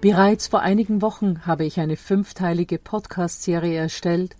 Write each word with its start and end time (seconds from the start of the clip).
Bereits 0.00 0.46
vor 0.46 0.60
einigen 0.60 1.02
Wochen 1.02 1.44
habe 1.44 1.64
ich 1.64 1.80
eine 1.80 1.96
fünfteilige 1.96 2.78
Podcast-Serie 2.78 3.80
erstellt 3.80 4.36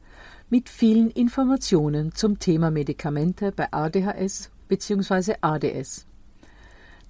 mit 0.49 0.69
vielen 0.69 1.11
Informationen 1.11 2.15
zum 2.15 2.39
Thema 2.39 2.71
Medikamente 2.71 3.51
bei 3.51 3.67
ADHS 3.73 4.53
bzw. 4.69 5.35
ADS. 5.41 6.07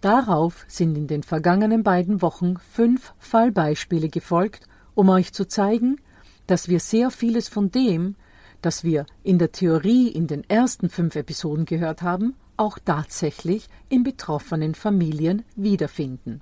Darauf 0.00 0.64
sind 0.66 0.96
in 0.96 1.08
den 1.08 1.24
vergangenen 1.24 1.82
beiden 1.82 2.22
Wochen 2.22 2.54
fünf 2.72 3.12
Fallbeispiele 3.18 4.08
gefolgt, 4.08 4.66
um 4.94 5.10
euch 5.10 5.34
zu 5.34 5.46
zeigen, 5.46 6.00
dass 6.46 6.68
wir 6.68 6.80
sehr 6.80 7.10
vieles 7.10 7.48
von 7.48 7.70
dem, 7.70 8.14
das 8.62 8.82
wir 8.82 9.04
in 9.24 9.38
der 9.38 9.52
Theorie 9.52 10.08
in 10.08 10.26
den 10.26 10.48
ersten 10.48 10.88
fünf 10.88 11.16
Episoden 11.16 11.66
gehört 11.66 12.00
haben, 12.00 12.34
auch 12.56 12.78
tatsächlich 12.82 13.68
in 13.90 14.04
betroffenen 14.04 14.74
Familien 14.74 15.44
wiederfinden. 15.54 16.40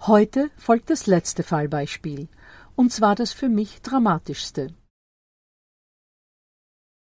Heute 0.00 0.50
folgt 0.56 0.90
das 0.90 1.06
letzte 1.06 1.42
Fallbeispiel, 1.42 2.28
und 2.76 2.92
zwar 2.92 3.14
das 3.14 3.32
für 3.32 3.48
mich 3.48 3.82
dramatischste. 3.82 4.74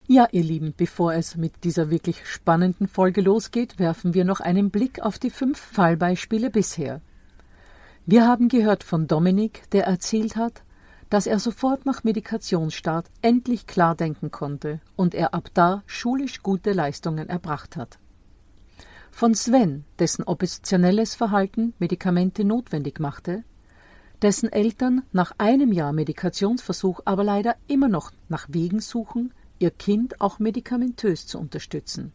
Ja, 0.07 0.27
ihr 0.33 0.43
Lieben, 0.43 0.73
bevor 0.75 1.13
es 1.13 1.37
mit 1.37 1.65
dieser 1.65 1.91
wirklich 1.91 2.27
spannenden 2.27 2.89
Folge 2.89 3.21
losgeht, 3.21 3.79
werfen 3.79 4.15
wir 4.15 4.25
noch 4.25 4.41
einen 4.41 4.71
Blick 4.71 5.01
auf 5.01 5.19
die 5.19 5.29
fünf 5.29 5.59
Fallbeispiele 5.59 6.49
bisher. 6.49 7.03
Wir 8.07 8.27
haben 8.27 8.49
gehört 8.49 8.85
von 8.85 9.07
Dominik, 9.07 9.69
der 9.73 9.85
erzählt 9.85 10.37
hat, 10.37 10.63
dass 11.11 11.27
er 11.27 11.39
sofort 11.39 11.85
nach 11.85 12.05
Medikationsstart 12.05 13.07
endlich 13.21 13.67
klar 13.67 13.97
denken 13.97 14.31
konnte 14.31 14.81
und 14.97 15.15
er 15.15 15.35
ab 15.35 15.51
da 15.53 15.83
schulisch 15.85 16.43
gute 16.43 16.73
Leistungen 16.73 17.29
erbracht 17.29 17.77
hat. 17.77 17.99
Von 19.19 19.35
Sven, 19.35 19.85
dessen 19.99 20.23
oppositionelles 20.23 21.17
Verhalten 21.17 21.75
Medikamente 21.81 22.45
notwendig 22.45 23.01
machte, 23.01 23.43
dessen 24.23 24.49
Eltern 24.53 25.03
nach 25.11 25.33
einem 25.39 25.73
Jahr 25.73 25.93
Medikationsversuch 25.93 27.01
aber 27.05 27.25
leider 27.25 27.57
immer 27.67 27.89
noch 27.89 28.13
nach 28.29 28.47
Wegen 28.49 28.79
suchen, 28.79 29.35
ihr 29.59 29.73
Kind 29.73 30.21
auch 30.21 30.39
medikamentös 30.39 31.27
zu 31.27 31.41
unterstützen. 31.41 32.13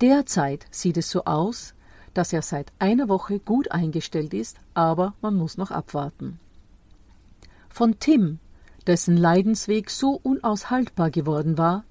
Derzeit 0.00 0.64
sieht 0.70 0.96
es 0.96 1.10
so 1.10 1.26
aus, 1.26 1.74
dass 2.14 2.32
er 2.32 2.40
seit 2.40 2.72
einer 2.78 3.10
Woche 3.10 3.38
gut 3.38 3.70
eingestellt 3.70 4.32
ist, 4.32 4.56
aber 4.72 5.12
man 5.20 5.36
muss 5.36 5.58
noch 5.58 5.70
abwarten. 5.70 6.40
Von 7.68 8.00
Tim, 8.00 8.38
dessen 8.86 9.18
Leidensweg 9.18 9.90
so 9.90 10.18
unaushaltbar 10.22 11.10
geworden 11.10 11.58
war, 11.58 11.84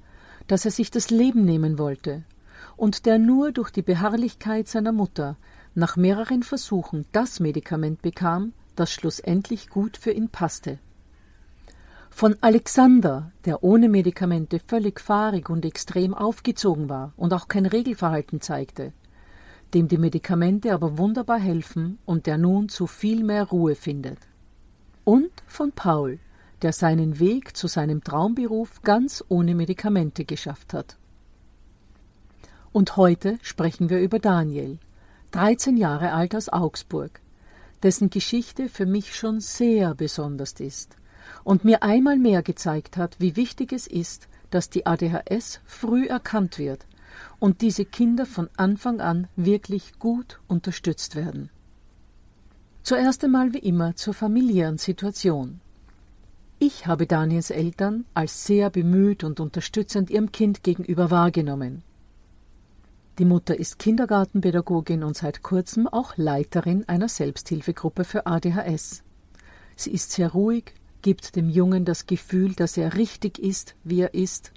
dass 0.48 0.66
er 0.66 0.72
sich 0.72 0.90
das 0.90 1.12
Leben 1.12 1.46
nehmen 1.46 1.78
wollte 1.78 2.24
und 2.78 3.06
der 3.06 3.18
nur 3.18 3.52
durch 3.52 3.72
die 3.72 3.82
Beharrlichkeit 3.82 4.68
seiner 4.68 4.94
Mutter 4.94 5.36
nach 5.76 5.98
mehreren 5.98 6.44
Versuchen 6.44 7.06
das 7.12 7.40
Medikament 7.40 8.02
bekam, 8.02 8.54
das 8.76 8.92
schlussendlich 8.92 9.70
gut 9.70 9.98
für 9.98 10.12
ihn 10.12 10.30
passte. 10.30 10.80
Von 12.10 12.36
Alexander, 12.42 13.32
der 13.46 13.64
ohne 13.64 13.90
Medikamente 13.90 14.60
völlig 14.60 15.00
fahrig 15.00 15.50
und 15.50 15.66
extrem 15.66 16.14
aufgezogen 16.14 16.90
war 16.90 17.14
und 17.16 17.34
auch 17.34 17.48
kein 17.48 17.66
Regelverhalten 17.66 18.42
zeigte, 18.42 18.94
dem 19.74 19.88
die 19.88 19.98
Medikamente 19.98 20.74
aber 20.74 20.98
wunderbar 20.98 21.40
helfen 21.40 22.00
und 22.06 22.26
der 22.26 22.38
nun 22.38 22.70
zu 22.70 22.88
viel 22.88 23.24
mehr 23.24 23.44
Ruhe 23.44 23.76
findet. 23.76 24.20
Und 25.04 25.32
von 25.48 25.72
Paul, 25.72 26.20
der 26.64 26.74
seinen 26.74 27.20
Weg 27.20 27.56
zu 27.56 27.68
seinem 27.68 28.04
Traumberuf 28.04 28.82
ganz 28.82 29.24
ohne 29.28 29.54
Medikamente 29.54 30.26
geschafft 30.26 30.74
hat. 30.74 30.98
Und 32.78 32.96
heute 32.96 33.40
sprechen 33.42 33.90
wir 33.90 34.00
über 34.00 34.20
Daniel, 34.20 34.78
13 35.32 35.78
Jahre 35.78 36.12
alt 36.12 36.36
aus 36.36 36.48
Augsburg, 36.48 37.22
dessen 37.82 38.12
Geschichte 38.12 38.70
für 38.70 38.86
mich 38.86 39.16
schon 39.16 39.40
sehr 39.40 39.96
besonders 39.96 40.52
ist 40.60 40.96
und 41.44 41.66
mir 41.66 41.82
einmal 41.82 42.18
mehr 42.18 42.44
gezeigt 42.44 42.96
hat, 42.96 43.16
wie 43.20 43.36
wichtig 43.36 43.74
es 43.74 43.88
ist, 43.88 44.28
dass 44.52 44.70
die 44.70 44.86
ADHS 44.86 45.60
früh 45.66 46.06
erkannt 46.06 46.60
wird 46.60 46.86
und 47.40 47.62
diese 47.62 47.84
Kinder 47.84 48.28
von 48.28 48.48
Anfang 48.58 49.02
an 49.02 49.28
wirklich 49.36 49.98
gut 49.98 50.40
unterstützt 50.48 51.16
werden. 51.16 51.50
Zuerst 52.84 53.24
einmal 53.24 53.56
wie 53.56 53.58
immer 53.58 53.96
zur 53.96 54.14
familiären 54.14 54.78
Situation. 54.78 55.62
Ich 56.60 56.86
habe 56.86 57.08
Daniels 57.08 57.50
Eltern 57.50 58.06
als 58.14 58.46
sehr 58.46 58.70
bemüht 58.70 59.24
und 59.24 59.40
unterstützend 59.40 60.12
ihrem 60.12 60.32
Kind 60.32 60.62
gegenüber 60.62 61.10
wahrgenommen. 61.10 61.82
Die 63.20 63.26
Mutter 63.26 63.58
ist 63.58 63.80
Kindergartenpädagogin 63.80 65.04
und 65.04 65.18
seit 65.18 65.42
kurzem 65.42 65.88
auch 65.88 66.18
Leiterin 66.18 66.88
einer 66.88 67.10
Selbsthilfegruppe 67.10 68.04
für 68.04 68.28
ADHS. 68.28 69.02
Sie 69.76 69.90
ist 69.92 70.12
sehr 70.12 70.34
ruhig, 70.34 70.76
gibt 71.02 71.36
dem 71.36 71.50
Jungen 71.50 71.84
das 71.84 72.06
Gefühl, 72.06 72.54
dass 72.54 72.78
er 72.78 72.94
richtig 72.94 73.40
ist, 73.40 73.76
wie 73.84 74.02
er 74.02 74.14
ist. 74.14 74.52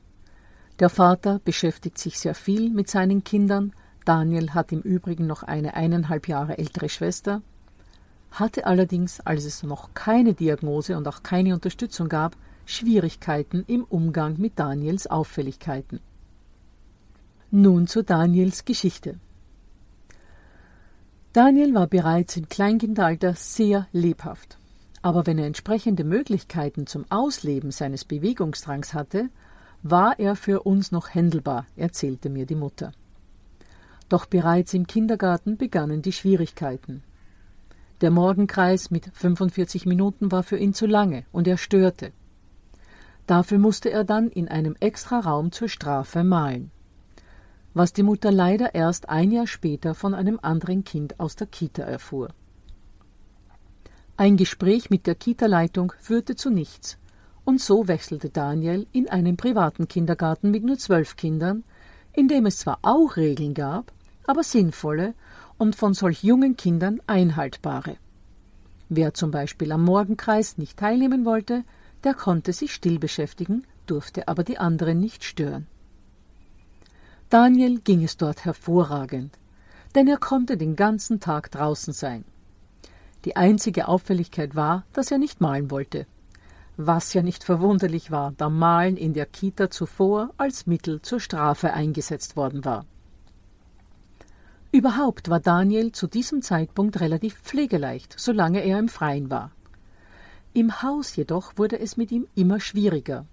Der 0.78 0.90
Vater 0.90 1.40
beschäftigt 1.42 1.96
sich 1.96 2.18
sehr 2.18 2.34
viel 2.34 2.68
mit 2.68 2.90
seinen 2.90 3.24
Kindern. 3.24 3.72
Daniel 4.04 4.50
hat 4.50 4.72
im 4.72 4.82
Übrigen 4.82 5.26
noch 5.26 5.42
eine 5.42 5.72
eineinhalb 5.72 6.28
Jahre 6.28 6.58
ältere 6.58 6.90
Schwester, 6.90 7.40
hatte 8.30 8.66
allerdings, 8.66 9.20
als 9.20 9.44
es 9.44 9.62
noch 9.62 9.94
keine 9.94 10.34
Diagnose 10.34 10.98
und 10.98 11.08
auch 11.08 11.22
keine 11.22 11.54
Unterstützung 11.54 12.10
gab, 12.10 12.36
Schwierigkeiten 12.66 13.64
im 13.66 13.84
Umgang 13.84 14.38
mit 14.38 14.58
Daniels 14.58 15.06
Auffälligkeiten. 15.06 16.00
Nun 17.52 17.88
zu 17.88 18.04
Daniels 18.04 18.64
Geschichte. 18.64 19.18
Daniel 21.32 21.74
war 21.74 21.88
bereits 21.88 22.36
im 22.36 22.48
Kleinkindalter 22.48 23.34
sehr 23.34 23.88
lebhaft. 23.90 24.56
Aber 25.02 25.26
wenn 25.26 25.36
er 25.36 25.46
entsprechende 25.46 26.04
Möglichkeiten 26.04 26.86
zum 26.86 27.06
Ausleben 27.10 27.72
seines 27.72 28.04
Bewegungsdrangs 28.04 28.94
hatte, 28.94 29.30
war 29.82 30.20
er 30.20 30.36
für 30.36 30.62
uns 30.62 30.92
noch 30.92 31.12
händelbar, 31.12 31.66
erzählte 31.74 32.30
mir 32.30 32.46
die 32.46 32.54
Mutter. 32.54 32.92
Doch 34.08 34.26
bereits 34.26 34.72
im 34.72 34.86
Kindergarten 34.86 35.56
begannen 35.56 36.02
die 36.02 36.12
Schwierigkeiten. 36.12 37.02
Der 38.00 38.12
Morgenkreis 38.12 38.92
mit 38.92 39.10
45 39.12 39.86
Minuten 39.86 40.30
war 40.30 40.44
für 40.44 40.56
ihn 40.56 40.72
zu 40.72 40.86
lange 40.86 41.24
und 41.32 41.48
er 41.48 41.56
störte. 41.56 42.12
Dafür 43.26 43.58
musste 43.58 43.90
er 43.90 44.04
dann 44.04 44.28
in 44.28 44.46
einem 44.46 44.76
Extraraum 44.78 45.50
zur 45.50 45.68
Strafe 45.68 46.22
malen. 46.22 46.70
Was 47.72 47.92
die 47.92 48.02
Mutter 48.02 48.32
leider 48.32 48.74
erst 48.74 49.08
ein 49.08 49.30
Jahr 49.30 49.46
später 49.46 49.94
von 49.94 50.12
einem 50.12 50.40
anderen 50.42 50.82
Kind 50.82 51.20
aus 51.20 51.36
der 51.36 51.46
Kita 51.46 51.82
erfuhr. 51.82 52.30
Ein 54.16 54.36
Gespräch 54.36 54.90
mit 54.90 55.06
der 55.06 55.14
Kita-Leitung 55.14 55.92
führte 55.98 56.34
zu 56.34 56.50
nichts, 56.50 56.98
und 57.44 57.60
so 57.60 57.86
wechselte 57.86 58.28
Daniel 58.28 58.86
in 58.92 59.08
einen 59.08 59.36
privaten 59.36 59.86
Kindergarten 59.86 60.50
mit 60.50 60.64
nur 60.64 60.78
zwölf 60.78 61.16
Kindern, 61.16 61.64
in 62.12 62.26
dem 62.26 62.44
es 62.46 62.58
zwar 62.58 62.80
auch 62.82 63.16
Regeln 63.16 63.54
gab, 63.54 63.92
aber 64.26 64.42
sinnvolle 64.42 65.14
und 65.56 65.76
von 65.76 65.94
solch 65.94 66.24
jungen 66.24 66.56
Kindern 66.56 67.00
einhaltbare. 67.06 67.96
Wer 68.88 69.14
zum 69.14 69.30
Beispiel 69.30 69.70
am 69.70 69.84
Morgenkreis 69.84 70.58
nicht 70.58 70.76
teilnehmen 70.76 71.24
wollte, 71.24 71.64
der 72.02 72.14
konnte 72.14 72.52
sich 72.52 72.74
still 72.74 72.98
beschäftigen, 72.98 73.64
durfte 73.86 74.26
aber 74.26 74.42
die 74.42 74.58
anderen 74.58 74.98
nicht 74.98 75.22
stören. 75.22 75.68
Daniel 77.30 77.78
ging 77.78 78.02
es 78.02 78.16
dort 78.16 78.44
hervorragend, 78.44 79.38
denn 79.94 80.08
er 80.08 80.16
konnte 80.16 80.56
den 80.56 80.74
ganzen 80.74 81.20
Tag 81.20 81.52
draußen 81.52 81.92
sein. 81.92 82.24
Die 83.24 83.36
einzige 83.36 83.86
Auffälligkeit 83.86 84.56
war, 84.56 84.84
dass 84.92 85.12
er 85.12 85.18
nicht 85.18 85.40
malen 85.40 85.70
wollte, 85.70 86.08
was 86.76 87.14
ja 87.14 87.22
nicht 87.22 87.44
verwunderlich 87.44 88.10
war, 88.10 88.32
da 88.36 88.48
Malen 88.48 88.96
in 88.96 89.12
der 89.12 89.26
Kita 89.26 89.70
zuvor 89.70 90.30
als 90.38 90.66
Mittel 90.66 91.02
zur 91.02 91.20
Strafe 91.20 91.72
eingesetzt 91.72 92.36
worden 92.36 92.64
war. 92.64 92.84
Überhaupt 94.72 95.30
war 95.30 95.38
Daniel 95.38 95.92
zu 95.92 96.08
diesem 96.08 96.42
Zeitpunkt 96.42 96.98
relativ 96.98 97.40
pflegeleicht, 97.42 98.12
solange 98.18 98.64
er 98.64 98.80
im 98.80 98.88
Freien 98.88 99.30
war. 99.30 99.52
Im 100.52 100.82
Haus 100.82 101.14
jedoch 101.14 101.52
wurde 101.54 101.78
es 101.78 101.96
mit 101.96 102.10
ihm 102.10 102.26
immer 102.34 102.58
schwieriger. 102.58 103.24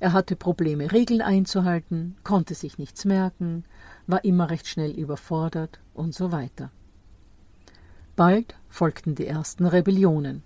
Er 0.00 0.12
hatte 0.14 0.34
Probleme, 0.34 0.90
Regeln 0.90 1.20
einzuhalten, 1.20 2.16
konnte 2.24 2.54
sich 2.54 2.78
nichts 2.78 3.04
merken, 3.04 3.64
war 4.06 4.24
immer 4.24 4.50
recht 4.50 4.66
schnell 4.66 4.90
überfordert 4.90 5.78
und 5.94 6.14
so 6.14 6.32
weiter. 6.32 6.70
Bald 8.16 8.54
folgten 8.68 9.14
die 9.14 9.26
ersten 9.26 9.66
Rebellionen. 9.66 10.42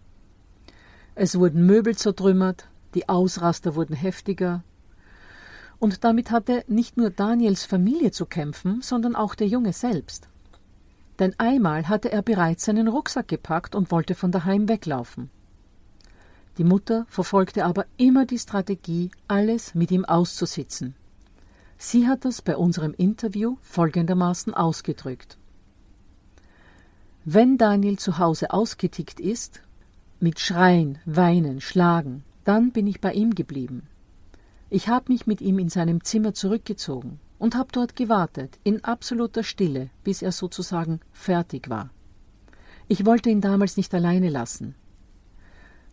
Es 1.15 1.39
wurden 1.39 1.65
Möbel 1.67 1.97
zertrümmert, 1.97 2.69
die 2.95 3.09
Ausraster 3.09 3.77
wurden 3.77 3.95
heftiger, 3.95 4.65
und 5.79 6.03
damit 6.03 6.31
hatte 6.31 6.65
nicht 6.67 6.97
nur 6.97 7.11
Daniels 7.11 7.65
Familie 7.65 8.11
zu 8.11 8.27
kämpfen, 8.27 8.81
sondern 8.81 9.15
auch 9.15 9.35
der 9.35 9.49
Junge 9.49 9.73
selbst. 9.73 10.29
Denn 11.19 11.35
einmal 11.39 11.89
hatte 11.89 12.11
er 12.11 12.23
bereits 12.23 12.65
seinen 12.65 12.89
Rucksack 12.89 13.29
gepackt 13.29 13.75
und 13.75 13.91
wollte 13.91 14.15
von 14.15 14.33
daheim 14.33 14.69
weglaufen. 14.69 15.31
Die 16.59 16.65
Mutter 16.65 17.07
verfolgte 17.09 17.65
aber 17.65 17.87
immer 17.97 18.27
die 18.27 18.39
Strategie, 18.39 19.11
alles 19.27 19.75
mit 19.75 19.91
ihm 19.91 20.05
auszusitzen. 20.05 20.95
Sie 21.79 22.07
hat 22.07 22.25
das 22.25 22.43
bei 22.43 22.57
unserem 22.57 22.95
Interview 22.95 23.57
folgendermaßen 23.63 24.55
ausgedrückt. 24.55 25.37
Wenn 27.25 27.59
Daniel 27.59 27.99
zu 27.99 28.19
Hause 28.19 28.53
ausgetickt 28.53 29.19
ist, 29.19 29.63
mit 30.21 30.39
Schreien, 30.39 30.99
Weinen, 31.05 31.61
Schlagen, 31.61 32.23
dann 32.45 32.71
bin 32.71 32.87
ich 32.87 33.01
bei 33.01 33.13
ihm 33.13 33.35
geblieben. 33.35 33.89
Ich 34.71 34.89
habe 34.89 35.13
mich 35.13 35.27
mit 35.27 35.41
ihm 35.41 35.59
in 35.59 35.69
seinem 35.69 36.05
Zimmer 36.05 36.35
zurückgezogen 36.35 37.19
und 37.39 37.57
habe 37.57 37.69
dort 37.73 37.97
gewartet, 37.97 38.59
in 38.63 38.85
absoluter 38.85 39.43
Stille, 39.43 39.91
bis 40.05 40.23
er 40.23 40.33
sozusagen 40.33 41.01
fertig 41.13 41.69
war. 41.69 41.91
Ich 42.87 43.05
wollte 43.05 43.31
ihn 43.31 43.41
damals 43.41 43.77
nicht 43.77 43.93
alleine 43.95 44.29
lassen. 44.29 44.75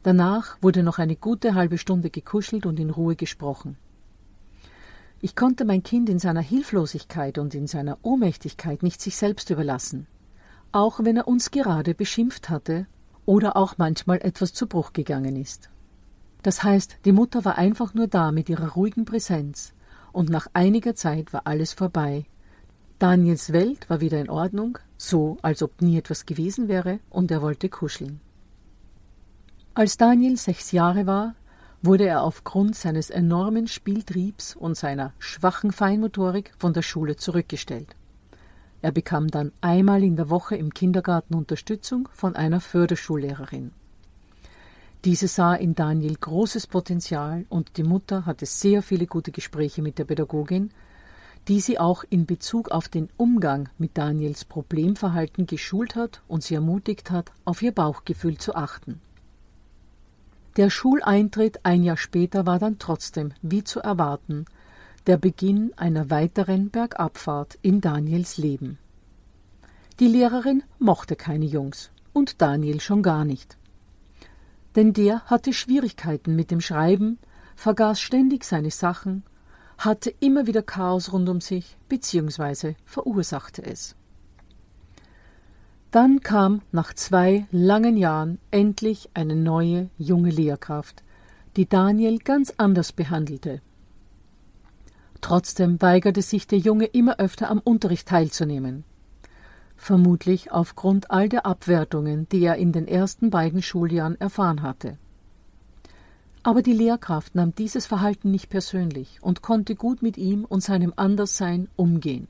Danach 0.03 0.57
wurde 0.61 0.81
noch 0.81 0.97
eine 0.97 1.15
gute 1.15 1.53
halbe 1.53 1.77
Stunde 1.77 2.09
gekuschelt 2.09 2.65
und 2.65 2.79
in 2.79 2.89
Ruhe 2.89 3.15
gesprochen. 3.15 3.77
Ich 5.19 5.35
konnte 5.35 5.65
mein 5.65 5.83
Kind 5.83 6.09
in 6.09 6.17
seiner 6.17 6.41
Hilflosigkeit 6.41 7.37
und 7.37 7.53
in 7.53 7.67
seiner 7.67 7.99
Ohnmächtigkeit 8.01 8.81
nicht 8.81 8.99
sich 8.99 9.15
selbst 9.15 9.51
überlassen, 9.51 10.07
auch 10.71 11.03
wenn 11.03 11.17
er 11.17 11.27
uns 11.27 11.51
gerade 11.51 11.93
beschimpft 11.93 12.49
hatte 12.49 12.87
oder 13.27 13.55
auch 13.55 13.77
manchmal 13.77 14.17
etwas 14.23 14.53
zu 14.53 14.65
Bruch 14.65 14.93
gegangen 14.93 15.35
ist. 15.35 15.69
Das 16.41 16.63
heißt, 16.63 16.97
die 17.05 17.11
Mutter 17.11 17.45
war 17.45 17.59
einfach 17.59 17.93
nur 17.93 18.07
da 18.07 18.31
mit 18.31 18.49
ihrer 18.49 18.69
ruhigen 18.69 19.05
Präsenz, 19.05 19.73
und 20.11 20.29
nach 20.29 20.47
einiger 20.53 20.95
Zeit 20.95 21.31
war 21.31 21.45
alles 21.45 21.73
vorbei. 21.73 22.25
Daniels 22.97 23.53
Welt 23.53 23.89
war 23.89 24.01
wieder 24.01 24.19
in 24.19 24.29
Ordnung, 24.29 24.79
so 24.97 25.37
als 25.43 25.61
ob 25.61 25.81
nie 25.81 25.97
etwas 25.97 26.25
gewesen 26.25 26.67
wäre, 26.67 26.99
und 27.11 27.29
er 27.29 27.43
wollte 27.43 27.69
kuscheln. 27.69 28.19
Als 29.73 29.95
Daniel 29.95 30.35
sechs 30.35 30.73
Jahre 30.73 31.07
war, 31.07 31.33
wurde 31.81 32.05
er 32.05 32.23
aufgrund 32.23 32.75
seines 32.75 33.09
enormen 33.09 33.67
Spieltriebs 33.67 34.53
und 34.53 34.75
seiner 34.75 35.13
schwachen 35.17 35.71
Feinmotorik 35.71 36.51
von 36.57 36.73
der 36.73 36.81
Schule 36.81 37.15
zurückgestellt. 37.15 37.95
Er 38.81 38.91
bekam 38.91 39.29
dann 39.29 39.53
einmal 39.61 40.03
in 40.03 40.17
der 40.17 40.29
Woche 40.29 40.57
im 40.57 40.73
Kindergarten 40.73 41.35
Unterstützung 41.35 42.09
von 42.11 42.35
einer 42.35 42.59
Förderschullehrerin. 42.59 43.71
Diese 45.05 45.29
sah 45.29 45.55
in 45.55 45.73
Daniel 45.73 46.17
großes 46.19 46.67
Potenzial 46.67 47.45
und 47.47 47.77
die 47.77 47.83
Mutter 47.83 48.25
hatte 48.25 48.45
sehr 48.45 48.81
viele 48.81 49.07
gute 49.07 49.31
Gespräche 49.31 49.81
mit 49.81 49.97
der 49.99 50.03
Pädagogin, 50.03 50.71
die 51.47 51.61
sie 51.61 51.79
auch 51.79 52.03
in 52.09 52.25
Bezug 52.25 52.71
auf 52.71 52.89
den 52.89 53.07
Umgang 53.15 53.69
mit 53.77 53.97
Daniels 53.97 54.43
Problemverhalten 54.43 55.47
geschult 55.47 55.95
hat 55.95 56.21
und 56.27 56.43
sie 56.43 56.55
ermutigt 56.55 57.09
hat, 57.09 57.31
auf 57.45 57.61
ihr 57.61 57.71
Bauchgefühl 57.71 58.37
zu 58.37 58.53
achten. 58.53 58.99
Der 60.57 60.69
Schuleintritt 60.69 61.65
ein 61.65 61.83
Jahr 61.83 61.97
später 61.97 62.45
war 62.45 62.59
dann 62.59 62.77
trotzdem, 62.77 63.33
wie 63.41 63.63
zu 63.63 63.79
erwarten, 63.79 64.45
der 65.07 65.17
Beginn 65.17 65.71
einer 65.77 66.09
weiteren 66.09 66.69
Bergabfahrt 66.69 67.57
in 67.61 67.81
Daniels 67.81 68.37
Leben. 68.37 68.77
Die 69.99 70.07
Lehrerin 70.07 70.63
mochte 70.79 71.15
keine 71.15 71.45
Jungs 71.45 71.91
und 72.13 72.41
Daniel 72.41 72.81
schon 72.81 73.01
gar 73.01 73.25
nicht 73.25 73.57
denn 74.75 74.93
der 74.93 75.21
hatte 75.25 75.53
Schwierigkeiten 75.53 76.35
mit 76.35 76.51
dem 76.51 76.61
Schreiben, 76.61 77.19
vergaß 77.55 77.99
ständig 77.99 78.43
seine 78.43 78.71
Sachen, 78.71 79.23
hatte 79.77 80.13
immer 80.19 80.47
wieder 80.47 80.61
Chaos 80.61 81.11
rund 81.11 81.27
um 81.27 81.41
sich 81.41 81.77
bzw. 81.89 82.75
verursachte 82.85 83.63
es. 83.63 83.95
Dann 85.91 86.21
kam 86.21 86.61
nach 86.71 86.93
zwei 86.93 87.45
langen 87.51 87.97
Jahren 87.97 88.39
endlich 88.49 89.09
eine 89.13 89.35
neue 89.35 89.89
junge 89.97 90.29
Lehrkraft, 90.29 91.03
die 91.57 91.67
Daniel 91.67 92.19
ganz 92.19 92.53
anders 92.57 92.93
behandelte. 92.93 93.61
Trotzdem 95.19 95.81
weigerte 95.81 96.21
sich 96.21 96.47
der 96.47 96.59
Junge 96.59 96.85
immer 96.85 97.19
öfter 97.19 97.49
am 97.49 97.59
Unterricht 97.59 98.07
teilzunehmen 98.07 98.85
vermutlich 99.81 100.51
aufgrund 100.51 101.09
all 101.09 101.27
der 101.27 101.47
Abwertungen, 101.47 102.29
die 102.29 102.43
er 102.43 102.57
in 102.57 102.71
den 102.71 102.87
ersten 102.87 103.31
beiden 103.31 103.63
Schuljahren 103.63 104.19
erfahren 104.21 104.61
hatte. 104.61 104.99
Aber 106.43 106.61
die 106.61 106.73
Lehrkraft 106.73 107.33
nahm 107.33 107.55
dieses 107.55 107.87
Verhalten 107.87 108.29
nicht 108.29 108.49
persönlich 108.49 109.17
und 109.21 109.41
konnte 109.41 109.75
gut 109.75 110.03
mit 110.03 110.17
ihm 110.17 110.45
und 110.45 110.61
seinem 110.61 110.93
Anderssein 110.95 111.67
umgehen. 111.75 112.27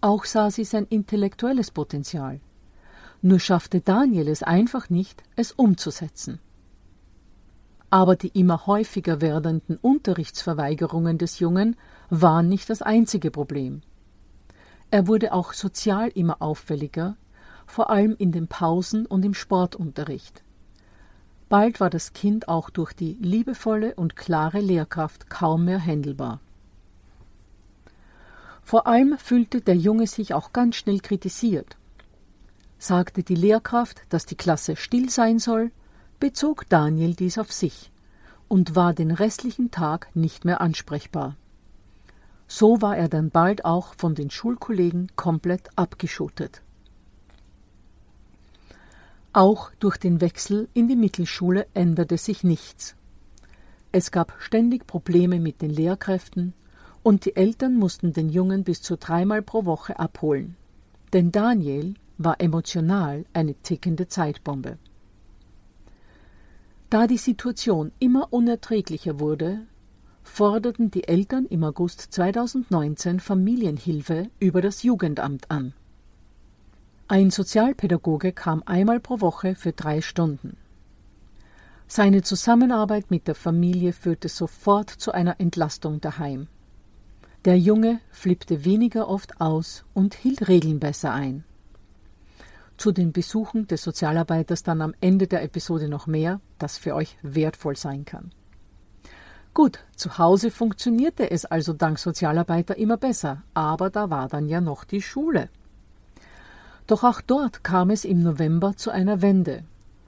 Auch 0.00 0.24
sah 0.24 0.50
sie 0.50 0.64
sein 0.64 0.86
intellektuelles 0.90 1.70
Potenzial. 1.70 2.40
Nur 3.22 3.38
schaffte 3.38 3.80
Daniel 3.80 4.28
es 4.28 4.42
einfach 4.42 4.88
nicht, 4.88 5.22
es 5.36 5.52
umzusetzen. 5.52 6.38
Aber 7.90 8.16
die 8.16 8.28
immer 8.28 8.66
häufiger 8.66 9.20
werdenden 9.20 9.76
Unterrichtsverweigerungen 9.76 11.18
des 11.18 11.38
Jungen 11.38 11.76
waren 12.08 12.48
nicht 12.48 12.70
das 12.70 12.82
einzige 12.82 13.30
Problem. 13.30 13.82
Er 14.90 15.06
wurde 15.06 15.32
auch 15.32 15.52
sozial 15.52 16.08
immer 16.08 16.40
auffälliger, 16.40 17.16
vor 17.66 17.90
allem 17.90 18.16
in 18.18 18.32
den 18.32 18.48
Pausen 18.48 19.06
und 19.06 19.24
im 19.24 19.34
Sportunterricht. 19.34 20.42
Bald 21.48 21.80
war 21.80 21.90
das 21.90 22.12
Kind 22.12 22.48
auch 22.48 22.70
durch 22.70 22.92
die 22.92 23.14
liebevolle 23.20 23.94
und 23.96 24.16
klare 24.16 24.60
Lehrkraft 24.60 25.28
kaum 25.28 25.64
mehr 25.64 25.80
händelbar. 25.80 26.40
Vor 28.62 28.86
allem 28.86 29.18
fühlte 29.18 29.60
der 29.60 29.76
Junge 29.76 30.06
sich 30.06 30.32
auch 30.32 30.52
ganz 30.52 30.76
schnell 30.76 31.00
kritisiert. 31.00 31.76
Sagte 32.82 33.22
die 33.22 33.34
Lehrkraft, 33.34 34.00
dass 34.08 34.24
die 34.24 34.36
Klasse 34.36 34.74
still 34.74 35.10
sein 35.10 35.38
soll, 35.38 35.70
bezog 36.18 36.66
Daniel 36.70 37.14
dies 37.14 37.36
auf 37.36 37.52
sich 37.52 37.90
und 38.48 38.74
war 38.74 38.94
den 38.94 39.10
restlichen 39.10 39.70
Tag 39.70 40.08
nicht 40.14 40.46
mehr 40.46 40.62
ansprechbar. 40.62 41.36
So 42.48 42.80
war 42.80 42.96
er 42.96 43.08
dann 43.08 43.30
bald 43.30 43.66
auch 43.66 43.94
von 43.96 44.14
den 44.14 44.30
Schulkollegen 44.30 45.08
komplett 45.14 45.68
abgeschottet. 45.76 46.62
Auch 49.34 49.70
durch 49.78 49.98
den 49.98 50.22
Wechsel 50.22 50.66
in 50.72 50.88
die 50.88 50.96
Mittelschule 50.96 51.66
änderte 51.74 52.16
sich 52.16 52.44
nichts. 52.44 52.96
Es 53.92 54.10
gab 54.10 54.34
ständig 54.38 54.86
Probleme 54.86 55.38
mit 55.38 55.60
den 55.60 55.70
Lehrkräften 55.70 56.54
und 57.02 57.26
die 57.26 57.36
Eltern 57.36 57.76
mussten 57.76 58.14
den 58.14 58.30
Jungen 58.30 58.64
bis 58.64 58.80
zu 58.80 58.96
dreimal 58.96 59.42
pro 59.42 59.66
Woche 59.66 59.98
abholen. 59.98 60.56
Denn 61.12 61.30
Daniel 61.30 61.94
war 62.22 62.40
emotional 62.40 63.24
eine 63.32 63.54
tickende 63.54 64.06
Zeitbombe. 64.06 64.76
Da 66.90 67.06
die 67.06 67.16
Situation 67.16 67.92
immer 67.98 68.32
unerträglicher 68.32 69.20
wurde, 69.20 69.66
forderten 70.22 70.90
die 70.90 71.08
Eltern 71.08 71.46
im 71.46 71.64
August 71.64 72.12
2019 72.12 73.20
Familienhilfe 73.20 74.28
über 74.38 74.60
das 74.60 74.82
Jugendamt 74.82 75.50
an. 75.50 75.72
Ein 77.08 77.30
Sozialpädagoge 77.30 78.32
kam 78.32 78.62
einmal 78.66 79.00
pro 79.00 79.20
Woche 79.20 79.54
für 79.54 79.72
drei 79.72 80.02
Stunden. 80.02 80.58
Seine 81.86 82.22
Zusammenarbeit 82.22 83.10
mit 83.10 83.28
der 83.28 83.34
Familie 83.34 83.92
führte 83.92 84.28
sofort 84.28 84.90
zu 84.90 85.10
einer 85.12 85.40
Entlastung 85.40 86.00
daheim. 86.00 86.48
Der 87.46 87.58
Junge 87.58 88.00
flippte 88.10 88.64
weniger 88.66 89.08
oft 89.08 89.40
aus 89.40 89.84
und 89.94 90.14
hielt 90.14 90.48
Regeln 90.48 90.78
besser 90.78 91.12
ein. 91.12 91.44
Zu 92.80 92.92
den 92.92 93.12
Besuchen 93.12 93.66
des 93.66 93.82
Sozialarbeiters 93.82 94.62
dann 94.62 94.80
am 94.80 94.94
Ende 95.02 95.26
der 95.26 95.42
Episode 95.42 95.86
noch 95.86 96.06
mehr, 96.06 96.40
das 96.58 96.78
für 96.78 96.94
euch 96.94 97.18
wertvoll 97.20 97.76
sein 97.76 98.06
kann. 98.06 98.30
Gut, 99.52 99.80
zu 99.96 100.16
Hause 100.16 100.50
funktionierte 100.50 101.30
es 101.30 101.44
also 101.44 101.74
dank 101.74 101.98
Sozialarbeiter 101.98 102.78
immer 102.78 102.96
besser, 102.96 103.42
aber 103.52 103.90
da 103.90 104.08
war 104.08 104.28
dann 104.28 104.46
ja 104.46 104.62
noch 104.62 104.84
die 104.84 105.02
Schule. 105.02 105.50
Doch 106.86 107.04
auch 107.04 107.20
dort 107.20 107.64
kam 107.64 107.90
es 107.90 108.06
im 108.06 108.22
November 108.22 108.74
zu 108.74 108.90
einer 108.90 109.20
Wende. 109.20 109.64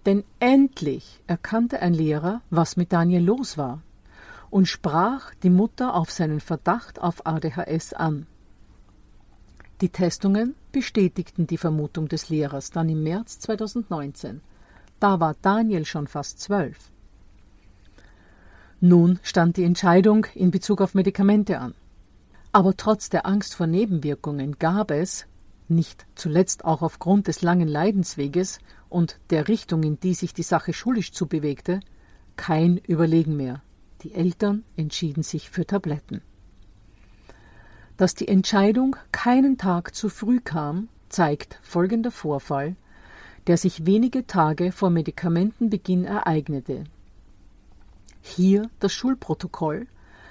Denn 0.06 0.24
endlich 0.40 1.20
erkannte 1.26 1.82
ein 1.82 1.92
Lehrer, 1.92 2.40
was 2.48 2.78
mit 2.78 2.90
Daniel 2.90 3.22
los 3.22 3.58
war, 3.58 3.82
und 4.48 4.64
sprach 4.64 5.34
die 5.42 5.50
Mutter 5.50 5.94
auf 5.94 6.10
seinen 6.10 6.40
Verdacht 6.40 7.02
auf 7.02 7.26
ADHS 7.26 7.92
an. 7.92 8.26
Die 9.82 9.88
Testungen 9.88 10.54
bestätigten 10.70 11.48
die 11.48 11.58
Vermutung 11.58 12.06
des 12.06 12.28
Lehrers 12.28 12.70
dann 12.70 12.88
im 12.88 13.02
März 13.02 13.40
2019. 13.40 14.40
Da 15.00 15.18
war 15.18 15.34
Daniel 15.42 15.84
schon 15.84 16.06
fast 16.06 16.38
zwölf. 16.38 16.92
Nun 18.80 19.18
stand 19.24 19.56
die 19.56 19.64
Entscheidung 19.64 20.28
in 20.36 20.52
Bezug 20.52 20.80
auf 20.82 20.94
Medikamente 20.94 21.58
an. 21.58 21.74
Aber 22.52 22.76
trotz 22.76 23.10
der 23.10 23.26
Angst 23.26 23.56
vor 23.56 23.66
Nebenwirkungen 23.66 24.56
gab 24.60 24.92
es, 24.92 25.26
nicht 25.66 26.06
zuletzt 26.14 26.64
auch 26.64 26.82
aufgrund 26.82 27.26
des 27.26 27.42
langen 27.42 27.66
Leidensweges 27.66 28.60
und 28.88 29.18
der 29.30 29.48
Richtung, 29.48 29.82
in 29.82 29.98
die 29.98 30.14
sich 30.14 30.32
die 30.32 30.44
Sache 30.44 30.72
schulisch 30.72 31.10
zubewegte, 31.10 31.80
kein 32.36 32.76
Überlegen 32.76 33.36
mehr. 33.36 33.62
Die 34.02 34.14
Eltern 34.14 34.62
entschieden 34.76 35.24
sich 35.24 35.50
für 35.50 35.66
Tabletten. 35.66 36.22
Dass 38.02 38.16
die 38.16 38.26
Entscheidung 38.26 38.96
keinen 39.12 39.58
Tag 39.58 39.94
zu 39.94 40.08
früh 40.08 40.40
kam, 40.40 40.88
zeigt 41.08 41.60
folgender 41.62 42.10
Vorfall, 42.10 42.74
der 43.46 43.56
sich 43.56 43.86
wenige 43.86 44.26
Tage 44.26 44.72
vor 44.72 44.90
Medikamentenbeginn 44.90 46.04
ereignete. 46.04 46.82
Hier 48.20 48.68
das 48.80 48.92
Schulprotokoll, 48.92 49.86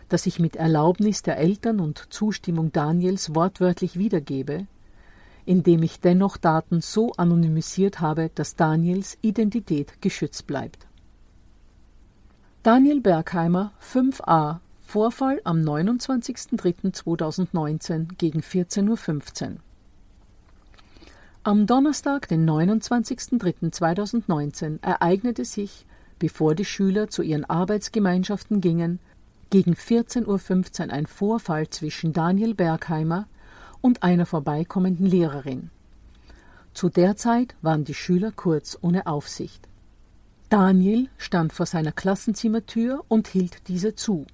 das 0.09 0.25
ich 0.25 0.37
mit 0.37 0.57
Erlaubnis 0.57 1.21
der 1.21 1.37
Eltern 1.37 1.79
und 1.79 2.07
Zustimmung 2.09 2.73
Daniels 2.73 3.35
wortwörtlich 3.35 3.97
wiedergebe, 3.97 4.67
indem 5.45 5.81
ich 5.81 6.01
dennoch 6.01 6.35
Daten 6.35 6.81
so 6.81 7.13
anonymisiert 7.13 8.01
habe, 8.01 8.31
dass 8.35 8.57
Daniels 8.57 9.17
Identität 9.21 10.01
geschützt 10.01 10.45
bleibt. 10.45 10.87
Daniel 12.63 12.99
Bergheimer 12.99 13.71
5a 13.81 14.59
Vorfall 14.91 15.39
am 15.45 15.61
29.03.2019 15.61 18.17
gegen 18.17 18.41
14.15 18.41 19.51
Uhr. 19.51 19.55
Am 21.43 21.65
Donnerstag, 21.65 22.27
den 22.27 22.45
29.03.2019, 22.45 24.83
ereignete 24.83 25.45
sich, 25.45 25.85
bevor 26.19 26.55
die 26.55 26.65
Schüler 26.65 27.07
zu 27.07 27.21
ihren 27.21 27.45
Arbeitsgemeinschaften 27.45 28.59
gingen, 28.59 28.99
gegen 29.49 29.75
14.15 29.75 30.87
Uhr 30.87 30.93
ein 30.93 31.05
Vorfall 31.05 31.69
zwischen 31.69 32.11
Daniel 32.11 32.53
Bergheimer 32.53 33.29
und 33.79 34.03
einer 34.03 34.25
vorbeikommenden 34.25 35.05
Lehrerin. 35.05 35.69
Zu 36.73 36.89
der 36.89 37.15
Zeit 37.15 37.55
waren 37.61 37.85
die 37.85 37.93
Schüler 37.93 38.33
kurz 38.35 38.77
ohne 38.81 39.07
Aufsicht. 39.07 39.69
Daniel 40.49 41.07
stand 41.17 41.53
vor 41.53 41.65
seiner 41.65 41.93
Klassenzimmertür 41.93 43.05
und 43.07 43.29
hielt 43.29 43.69
diese 43.69 43.95
zu, 43.95 44.25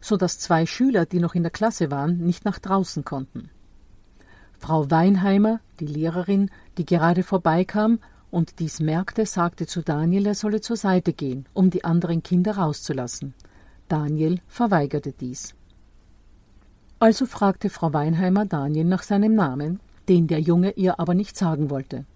so 0.00 0.16
dass 0.16 0.38
zwei 0.38 0.66
Schüler, 0.66 1.06
die 1.06 1.20
noch 1.20 1.34
in 1.34 1.42
der 1.42 1.50
Klasse 1.50 1.90
waren, 1.90 2.18
nicht 2.18 2.44
nach 2.44 2.58
draußen 2.58 3.04
konnten. 3.04 3.50
Frau 4.58 4.90
Weinheimer, 4.90 5.60
die 5.80 5.86
Lehrerin, 5.86 6.50
die 6.78 6.86
gerade 6.86 7.22
vorbeikam 7.22 7.98
und 8.30 8.58
dies 8.58 8.80
merkte, 8.80 9.26
sagte 9.26 9.66
zu 9.66 9.82
Daniel, 9.82 10.26
er 10.26 10.34
solle 10.34 10.60
zur 10.60 10.76
Seite 10.76 11.12
gehen, 11.12 11.46
um 11.52 11.70
die 11.70 11.84
anderen 11.84 12.22
Kinder 12.22 12.56
rauszulassen. 12.56 13.34
Daniel 13.88 14.40
verweigerte 14.48 15.12
dies. 15.12 15.54
Also 16.98 17.26
fragte 17.26 17.70
Frau 17.70 17.92
Weinheimer 17.92 18.46
Daniel 18.46 18.86
nach 18.86 19.02
seinem 19.02 19.34
Namen, 19.34 19.80
den 20.08 20.26
der 20.26 20.40
Junge 20.40 20.72
ihr 20.72 20.98
aber 20.98 21.14
nicht 21.14 21.36
sagen 21.36 21.70
wollte. 21.70 22.06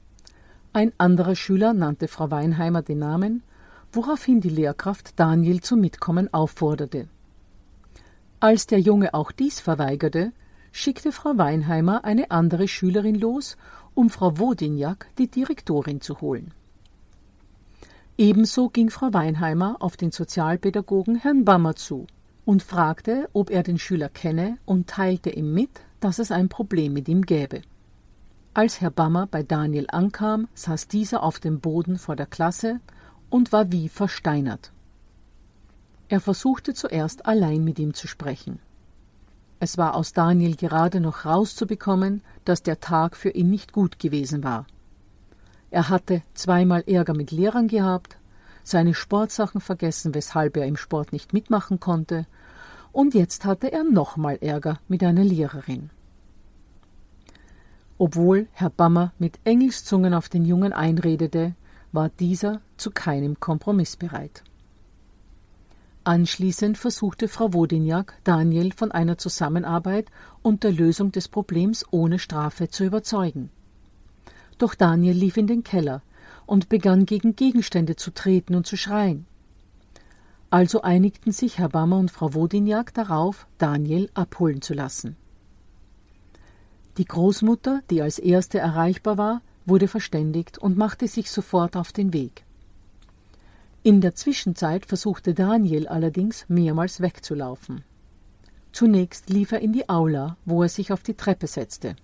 Ein 0.73 0.93
anderer 0.99 1.37
Schüler 1.37 1.75
nannte 1.75 2.09
Frau 2.09 2.31
Weinheimer 2.31 2.83
den 2.83 2.99
Namen, 2.99 3.43
woraufhin 3.93 4.41
die 4.41 4.49
Lehrkraft 4.49 5.19
Daniel 5.19 5.61
zum 5.61 5.81
Mitkommen 5.81 6.33
aufforderte. 6.33 7.09
Als 8.43 8.67
der 8.67 8.81
Junge 8.81 9.13
auch 9.13 9.33
dies 9.33 9.61
verweigerte, 9.61 10.33
schickte 10.73 11.13
Frau 11.13 11.37
Weinheimer 11.37 12.07
eine 12.07 12.31
andere 12.31 12.69
Schülerin 12.69 13.15
los, 13.15 13.59
um 13.93 14.09
Frau 14.09 14.39
Wodignac, 14.39 15.09
die 15.19 15.29
Direktorin, 15.29 16.01
zu 16.01 16.23
holen. 16.23 16.55
Ebenso 18.17 18.71
ging 18.71 18.89
Frau 18.89 19.13
Weinheimer 19.13 19.77
auf 19.81 19.99
den 19.99 20.11
Sozialpädagogen 20.11 21.17
Herrn 21.17 21.45
Bammer 21.45 21.77
zu 21.77 22.07
und 22.47 22.63
fragte, 22.63 23.29
ob 23.35 23.51
er 23.51 23.63
den 23.63 23.79
Schüler 23.79 24.09
kenne 24.09 24.57
und 24.65 24.89
teilte 24.89 25.29
ihm 25.29 25.53
mit, 25.53 25.71
dass 26.01 26.19
es 26.19 26.33
ein 26.33 26.49
Problem 26.49 26.95
mit 26.95 27.09
ihm 27.09 27.27
gäbe. 27.27 27.61
Als 28.55 28.81
Herr 28.81 28.91
Bammer 28.91 29.27
bei 29.27 29.43
Daniel 29.43 29.87
ankam, 29.91 30.49
saß 30.55 30.89
dieser 30.89 31.23
auf 31.23 31.41
dem 31.41 31.61
Boden 31.61 31.99
vor 31.99 32.17
der 32.17 32.27
Klasse 32.27 32.81
und 33.29 33.53
war 33.53 33.71
wie 33.71 33.91
versteinert. 33.91 34.73
Er 36.11 36.19
versuchte 36.21 36.75
zuerst 36.75 37.25
allein 37.25 37.63
mit 37.63 37.79
ihm 37.79 37.95
zu 37.95 38.09
sprechen. 38.09 38.59
Es 39.61 39.79
war 39.79 39.95
aus 39.95 40.13
Daniel 40.13 40.57
gerade 40.57 40.99
noch 40.99 41.25
rauszubekommen, 41.25 42.23
dass 42.45 42.65
der 42.65 42.81
Tag 42.81 43.17
für 43.17 43.31
ihn 43.31 43.49
nicht 43.49 43.73
gut 43.73 44.01
gewesen 44.01 44.43
war. 44.43 44.67
Er 45.71 45.89
hatte 45.89 46.23
zweimal 46.35 46.83
Ärger 46.89 47.15
mit 47.15 47.31
Lehrern 47.31 47.69
gehabt, 47.69 48.19
seine 48.65 48.93
Sportsachen 48.93 49.61
vergessen, 49.61 50.13
weshalb 50.13 50.57
er 50.57 50.67
im 50.67 50.77
Sport 50.77 51.13
nicht 51.13 51.33
mitmachen 51.33 51.79
konnte, 51.79 52.27
und 52.91 53.15
jetzt 53.15 53.45
hatte 53.45 53.71
er 53.71 53.85
nochmal 53.85 54.37
Ärger 54.41 54.81
mit 54.89 55.05
einer 55.05 55.23
Lehrerin. 55.23 55.91
Obwohl 57.99 58.49
Herr 58.51 58.71
Bammer 58.71 59.13
mit 59.21 59.39
Engelszungen 59.45 60.13
auf 60.15 60.29
den 60.29 60.45
Jungen 60.45 60.73
einredete, 60.73 61.55
war 61.93 62.09
dieser 62.09 62.61
zu 62.79 62.91
keinem 62.91 63.39
Kompromiss 63.39 63.97
bereit. 63.97 64.43
Anschließend 66.05 66.79
versuchte 66.79 67.29
Frau 67.29 67.53
Wodignac, 67.53 68.15
Daniel 68.25 68.73
von 68.73 68.91
einer 68.91 69.19
Zusammenarbeit 69.19 70.07
und 70.43 70.65
der 70.65 70.73
Lösung 70.73 71.13
des 71.13 71.29
Problems 71.29 71.85
ohne 71.91 72.19
Strafe 72.19 72.69
zu 72.69 72.85
überzeugen. 72.85 73.51
Doch 74.57 74.75
Daniel 74.75 75.17
lief 75.17 75.37
in 75.37 75.47
den 75.47 75.63
Keller, 75.63 76.03
und 76.51 76.69
begann 76.69 77.07
gegen 77.07 77.37
Gegenstände 77.37 77.95
zu 77.95 78.11
treten 78.13 78.57
und 78.57 78.67
zu 78.67 78.77
schreien. 78.77 79.25
Also 80.51 80.83
einigten 80.83 81.31
sich 81.31 81.59
Herr 81.59 81.69
Bammer 81.69 81.97
und 81.97 82.11
Frau 82.11 82.35
Wodignac 82.35 82.93
darauf, 82.93 83.47
Daniel 83.59 84.11
abholen 84.15 84.61
zu 84.61 84.75
lassen. 84.75 85.17
Die 86.97 87.05
Großmutter, 87.05 87.83
die 87.89 88.03
als 88.03 88.19
erste 88.19 88.59
erreichbar 88.59 89.17
war, 89.17 89.43
wurde 89.65 89.87
verständigt 89.87 90.59
und 90.59 90.77
machte 90.77 91.07
sich 91.07 91.31
sofort 91.31 91.77
auf 91.77 91.93
den 91.93 92.13
Weg. 92.13 92.45
In 93.83 94.03
der 94.03 94.15
Zwischenzeit 94.15 94.85
versuchte 94.85 95.33
Daniel 95.33 95.89
allerdings 95.89 96.45
mehrmals 96.49 97.01
wegzulaufen. 97.01 97.83
Zunächst 98.73 99.31
lief 99.31 99.53
er 99.53 99.61
in 99.61 99.73
die 99.73 99.89
Aula, 99.89 100.37
wo 100.45 100.63
er 100.63 100.69
sich 100.69 100.93
auf 100.93 101.03
die 101.03 101.15
Treppe 101.15 101.47
setzte. 101.47 101.97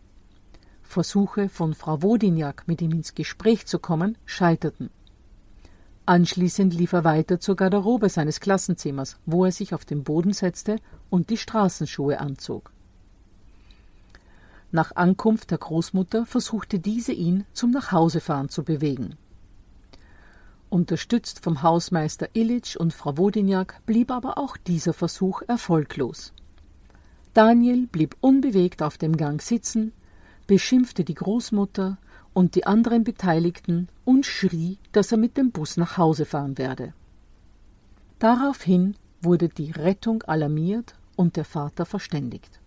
Versuche 0.82 1.50
von 1.50 1.74
Frau 1.74 2.00
Wodignac, 2.00 2.66
mit 2.66 2.80
ihm 2.80 2.92
ins 2.92 3.14
Gespräch 3.14 3.66
zu 3.66 3.78
kommen, 3.78 4.16
scheiterten. 4.24 4.88
Anschließend 6.06 6.72
lief 6.72 6.94
er 6.94 7.04
weiter 7.04 7.40
zur 7.40 7.56
Garderobe 7.56 8.08
seines 8.08 8.40
Klassenzimmers, 8.40 9.18
wo 9.26 9.44
er 9.44 9.52
sich 9.52 9.74
auf 9.74 9.84
den 9.84 10.02
Boden 10.02 10.32
setzte 10.32 10.76
und 11.10 11.28
die 11.28 11.36
Straßenschuhe 11.36 12.20
anzog. 12.20 12.72
Nach 14.72 14.96
Ankunft 14.96 15.50
der 15.50 15.58
Großmutter 15.58 16.24
versuchte 16.24 16.78
diese 16.78 17.12
ihn 17.12 17.44
zum 17.52 17.70
Nachhausefahren 17.70 18.48
zu 18.48 18.64
bewegen. 18.64 19.16
Unterstützt 20.68 21.40
vom 21.40 21.62
Hausmeister 21.62 22.28
Illich 22.32 22.78
und 22.78 22.92
Frau 22.92 23.16
Wodiniak 23.18 23.80
blieb 23.86 24.10
aber 24.10 24.38
auch 24.38 24.56
dieser 24.56 24.92
Versuch 24.92 25.42
erfolglos. 25.46 26.32
Daniel 27.34 27.86
blieb 27.86 28.16
unbewegt 28.20 28.82
auf 28.82 28.98
dem 28.98 29.16
Gang 29.16 29.40
sitzen, 29.40 29.92
beschimpfte 30.46 31.04
die 31.04 31.14
Großmutter 31.14 31.98
und 32.32 32.54
die 32.54 32.66
anderen 32.66 33.04
Beteiligten 33.04 33.88
und 34.04 34.26
schrie, 34.26 34.78
dass 34.92 35.12
er 35.12 35.18
mit 35.18 35.36
dem 35.36 35.52
Bus 35.52 35.76
nach 35.76 35.96
Hause 35.96 36.24
fahren 36.24 36.58
werde. 36.58 36.92
Daraufhin 38.18 38.96
wurde 39.20 39.48
die 39.48 39.70
Rettung 39.70 40.22
alarmiert 40.22 40.94
und 41.16 41.36
der 41.36 41.44
Vater 41.44 41.86
verständigt. 41.86 42.60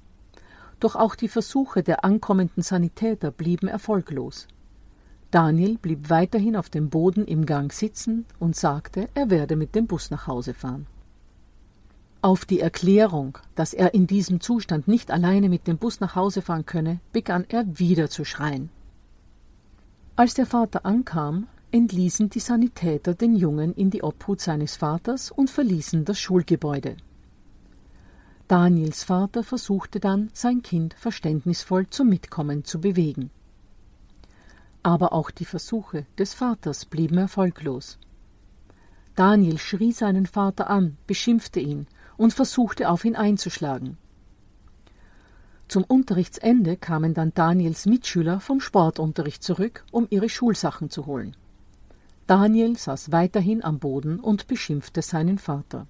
Doch 0.79 0.95
auch 0.95 1.15
die 1.15 1.27
Versuche 1.27 1.83
der 1.83 2.05
ankommenden 2.05 2.63
Sanitäter 2.63 3.31
blieben 3.31 3.67
erfolglos. 3.67 4.47
Daniel 5.31 5.77
blieb 5.77 6.09
weiterhin 6.09 6.55
auf 6.55 6.69
dem 6.69 6.89
Boden 6.89 7.25
im 7.25 7.45
Gang 7.45 7.71
sitzen 7.71 8.25
und 8.39 8.55
sagte, 8.55 9.09
er 9.13 9.29
werde 9.29 9.55
mit 9.55 9.75
dem 9.75 9.85
Bus 9.85 10.09
nach 10.09 10.25
Hause 10.25 10.55
fahren. 10.55 10.87
Auf 12.21 12.45
die 12.45 12.59
Erklärung, 12.59 13.37
dass 13.55 13.73
er 13.73 13.93
in 13.93 14.07
diesem 14.07 14.41
Zustand 14.41 14.87
nicht 14.87 15.11
alleine 15.11 15.47
mit 15.47 15.67
dem 15.67 15.77
Bus 15.77 15.99
nach 15.99 16.15
Hause 16.15 16.41
fahren 16.41 16.65
könne, 16.65 16.99
begann 17.13 17.45
er 17.47 17.79
wieder 17.79 18.09
zu 18.09 18.25
schreien. 18.25 18.69
Als 20.15 20.33
der 20.33 20.47
Vater 20.47 20.85
ankam, 20.85 21.47
entließen 21.71 22.29
die 22.29 22.39
Sanitäter 22.39 23.13
den 23.13 23.35
Jungen 23.35 23.73
in 23.73 23.91
die 23.91 24.03
Obhut 24.03 24.41
seines 24.41 24.75
Vaters 24.75 25.31
und 25.31 25.49
verließen 25.49 26.03
das 26.05 26.19
Schulgebäude. 26.19 26.97
Daniels 28.47 29.03
Vater 29.03 29.43
versuchte 29.43 29.99
dann, 29.99 30.29
sein 30.33 30.63
Kind 30.63 30.95
verständnisvoll 30.95 31.87
zum 31.89 32.09
Mitkommen 32.09 32.65
zu 32.65 32.81
bewegen. 32.81 33.29
Aber 34.83 35.13
auch 35.13 35.31
die 35.31 35.45
Versuche 35.45 36.05
des 36.17 36.33
Vaters 36.33 36.85
blieben 36.85 37.17
erfolglos. 37.17 37.99
Daniel 39.15 39.57
schrie 39.57 39.91
seinen 39.91 40.25
Vater 40.25 40.69
an, 40.69 40.97
beschimpfte 41.05 41.59
ihn 41.59 41.87
und 42.15 42.33
versuchte 42.33 42.89
auf 42.89 43.03
ihn 43.03 43.15
einzuschlagen. 43.15 43.97
Zum 45.67 45.83
Unterrichtsende 45.83 46.77
kamen 46.77 47.13
dann 47.13 47.33
Daniels 47.33 47.85
Mitschüler 47.85 48.39
vom 48.39 48.59
Sportunterricht 48.59 49.43
zurück, 49.43 49.83
um 49.91 50.07
ihre 50.09 50.29
Schulsachen 50.29 50.89
zu 50.89 51.05
holen. 51.05 51.35
Daniel 52.25 52.77
saß 52.77 53.11
weiterhin 53.11 53.63
am 53.63 53.79
Boden 53.79 54.19
und 54.19 54.47
beschimpfte 54.47 55.01
seinen 55.01 55.37
Vater. 55.37 55.85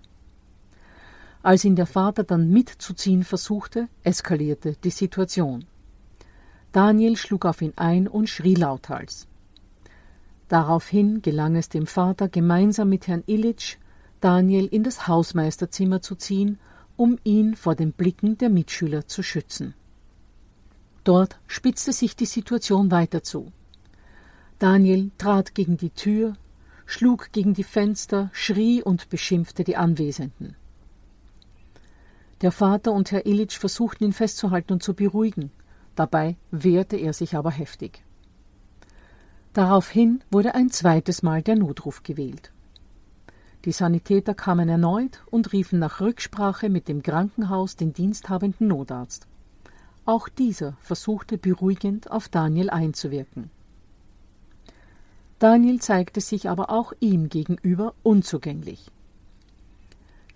Als 1.43 1.63
ihn 1.63 1.77
der 1.77 1.85
Vater 1.85 2.23
dann 2.23 2.49
mitzuziehen 2.49 3.23
versuchte, 3.23 3.87
eskalierte 4.03 4.75
die 4.83 4.89
Situation. 4.89 5.65
Daniel 6.71 7.17
schlug 7.17 7.45
auf 7.45 7.61
ihn 7.61 7.73
ein 7.75 8.07
und 8.07 8.29
schrie 8.29 8.55
lauthals. 8.55 9.27
Daraufhin 10.47 11.21
gelang 11.21 11.55
es 11.55 11.69
dem 11.69 11.87
Vater, 11.87 12.29
gemeinsam 12.29 12.89
mit 12.89 13.07
Herrn 13.07 13.23
Illitsch 13.27 13.77
Daniel 14.21 14.65
in 14.65 14.83
das 14.83 15.07
Hausmeisterzimmer 15.07 16.01
zu 16.01 16.15
ziehen, 16.15 16.59
um 16.97 17.17
ihn 17.23 17.55
vor 17.55 17.75
den 17.75 17.93
Blicken 17.93 18.37
der 18.37 18.49
Mitschüler 18.49 19.07
zu 19.07 19.23
schützen. 19.23 19.73
Dort 21.03 21.39
spitzte 21.47 21.93
sich 21.93 22.15
die 22.15 22.25
Situation 22.25 22.91
weiter 22.91 23.23
zu. 23.23 23.51
Daniel 24.59 25.11
trat 25.17 25.55
gegen 25.55 25.77
die 25.77 25.91
Tür, 25.91 26.35
schlug 26.85 27.31
gegen 27.31 27.53
die 27.53 27.63
Fenster, 27.63 28.29
schrie 28.33 28.83
und 28.83 29.09
beschimpfte 29.09 29.63
die 29.63 29.77
Anwesenden. 29.77 30.55
Der 32.41 32.51
Vater 32.51 32.91
und 32.91 33.11
Herr 33.11 33.25
Illitsch 33.25 33.57
versuchten 33.57 34.03
ihn 34.05 34.13
festzuhalten 34.13 34.73
und 34.73 34.83
zu 34.83 34.93
beruhigen, 34.93 35.51
Dabei 35.99 36.37
wehrte 36.49 36.95
er 36.95 37.11
sich 37.11 37.35
aber 37.35 37.51
heftig. 37.51 38.05
Daraufhin 39.51 40.23
wurde 40.31 40.55
ein 40.55 40.69
zweites 40.69 41.23
Mal 41.23 41.41
der 41.41 41.57
Notruf 41.57 42.03
gewählt. 42.03 42.53
Die 43.65 43.73
Sanitäter 43.73 44.33
kamen 44.33 44.69
erneut 44.69 45.21
und 45.29 45.51
riefen 45.51 45.77
nach 45.77 45.99
Rücksprache 45.99 46.69
mit 46.69 46.87
dem 46.87 47.03
Krankenhaus 47.03 47.75
den 47.75 47.91
diensthabenden 47.91 48.69
Notarzt. 48.69 49.27
Auch 50.05 50.29
dieser 50.29 50.77
versuchte 50.79 51.37
beruhigend 51.37 52.09
auf 52.09 52.29
Daniel 52.29 52.69
einzuwirken. 52.69 53.51
Daniel 55.37 55.81
zeigte 55.81 56.21
sich 56.21 56.49
aber 56.49 56.69
auch 56.69 56.93
ihm 57.01 57.27
gegenüber 57.27 57.93
unzugänglich. 58.03 58.89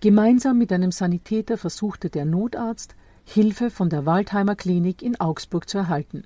Gemeinsam 0.00 0.58
mit 0.58 0.70
einem 0.74 0.92
Sanitäter 0.92 1.56
versuchte 1.56 2.10
der 2.10 2.26
Notarzt, 2.26 2.94
Hilfe 3.24 3.70
von 3.70 3.90
der 3.90 4.06
Waldheimer 4.06 4.54
Klinik 4.54 5.02
in 5.02 5.18
Augsburg 5.20 5.68
zu 5.68 5.78
erhalten. 5.78 6.24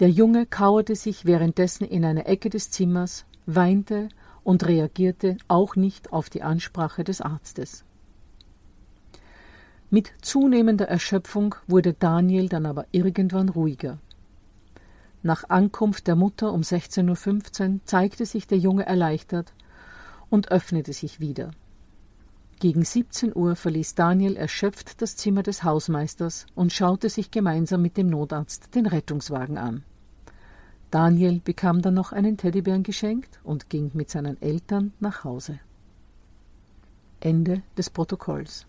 Der 0.00 0.10
Junge 0.10 0.46
kauerte 0.46 0.94
sich 0.94 1.24
währenddessen 1.24 1.84
in 1.84 2.04
einer 2.04 2.26
Ecke 2.26 2.50
des 2.50 2.70
Zimmers, 2.70 3.24
weinte 3.46 4.08
und 4.44 4.66
reagierte 4.66 5.36
auch 5.48 5.76
nicht 5.76 6.12
auf 6.12 6.30
die 6.30 6.42
Ansprache 6.42 7.04
des 7.04 7.20
Arztes. 7.20 7.84
Mit 9.90 10.12
zunehmender 10.20 10.86
Erschöpfung 10.86 11.54
wurde 11.66 11.94
Daniel 11.94 12.48
dann 12.48 12.66
aber 12.66 12.86
irgendwann 12.92 13.48
ruhiger. 13.48 13.98
Nach 15.22 15.48
Ankunft 15.48 16.06
der 16.06 16.14
Mutter 16.14 16.52
um 16.52 16.60
16.15 16.60 17.72
Uhr 17.72 17.80
zeigte 17.84 18.24
sich 18.24 18.46
der 18.46 18.58
Junge 18.58 18.86
erleichtert 18.86 19.52
und 20.30 20.50
öffnete 20.50 20.92
sich 20.92 21.20
wieder. 21.20 21.50
Gegen 22.60 22.84
17 22.84 23.36
Uhr 23.36 23.54
verließ 23.54 23.94
Daniel 23.94 24.36
erschöpft 24.36 25.00
das 25.00 25.14
Zimmer 25.14 25.44
des 25.44 25.62
Hausmeisters 25.62 26.44
und 26.56 26.72
schaute 26.72 27.08
sich 27.08 27.30
gemeinsam 27.30 27.82
mit 27.82 27.96
dem 27.96 28.08
Notarzt 28.08 28.74
den 28.74 28.86
Rettungswagen 28.86 29.58
an. 29.58 29.84
Daniel 30.90 31.40
bekam 31.44 31.82
dann 31.82 31.94
noch 31.94 32.10
einen 32.10 32.36
Teddybären 32.36 32.82
geschenkt 32.82 33.38
und 33.44 33.70
ging 33.70 33.92
mit 33.94 34.10
seinen 34.10 34.42
Eltern 34.42 34.92
nach 34.98 35.22
Hause. 35.22 35.60
Ende 37.20 37.62
des 37.76 37.90
Protokolls. 37.90 38.66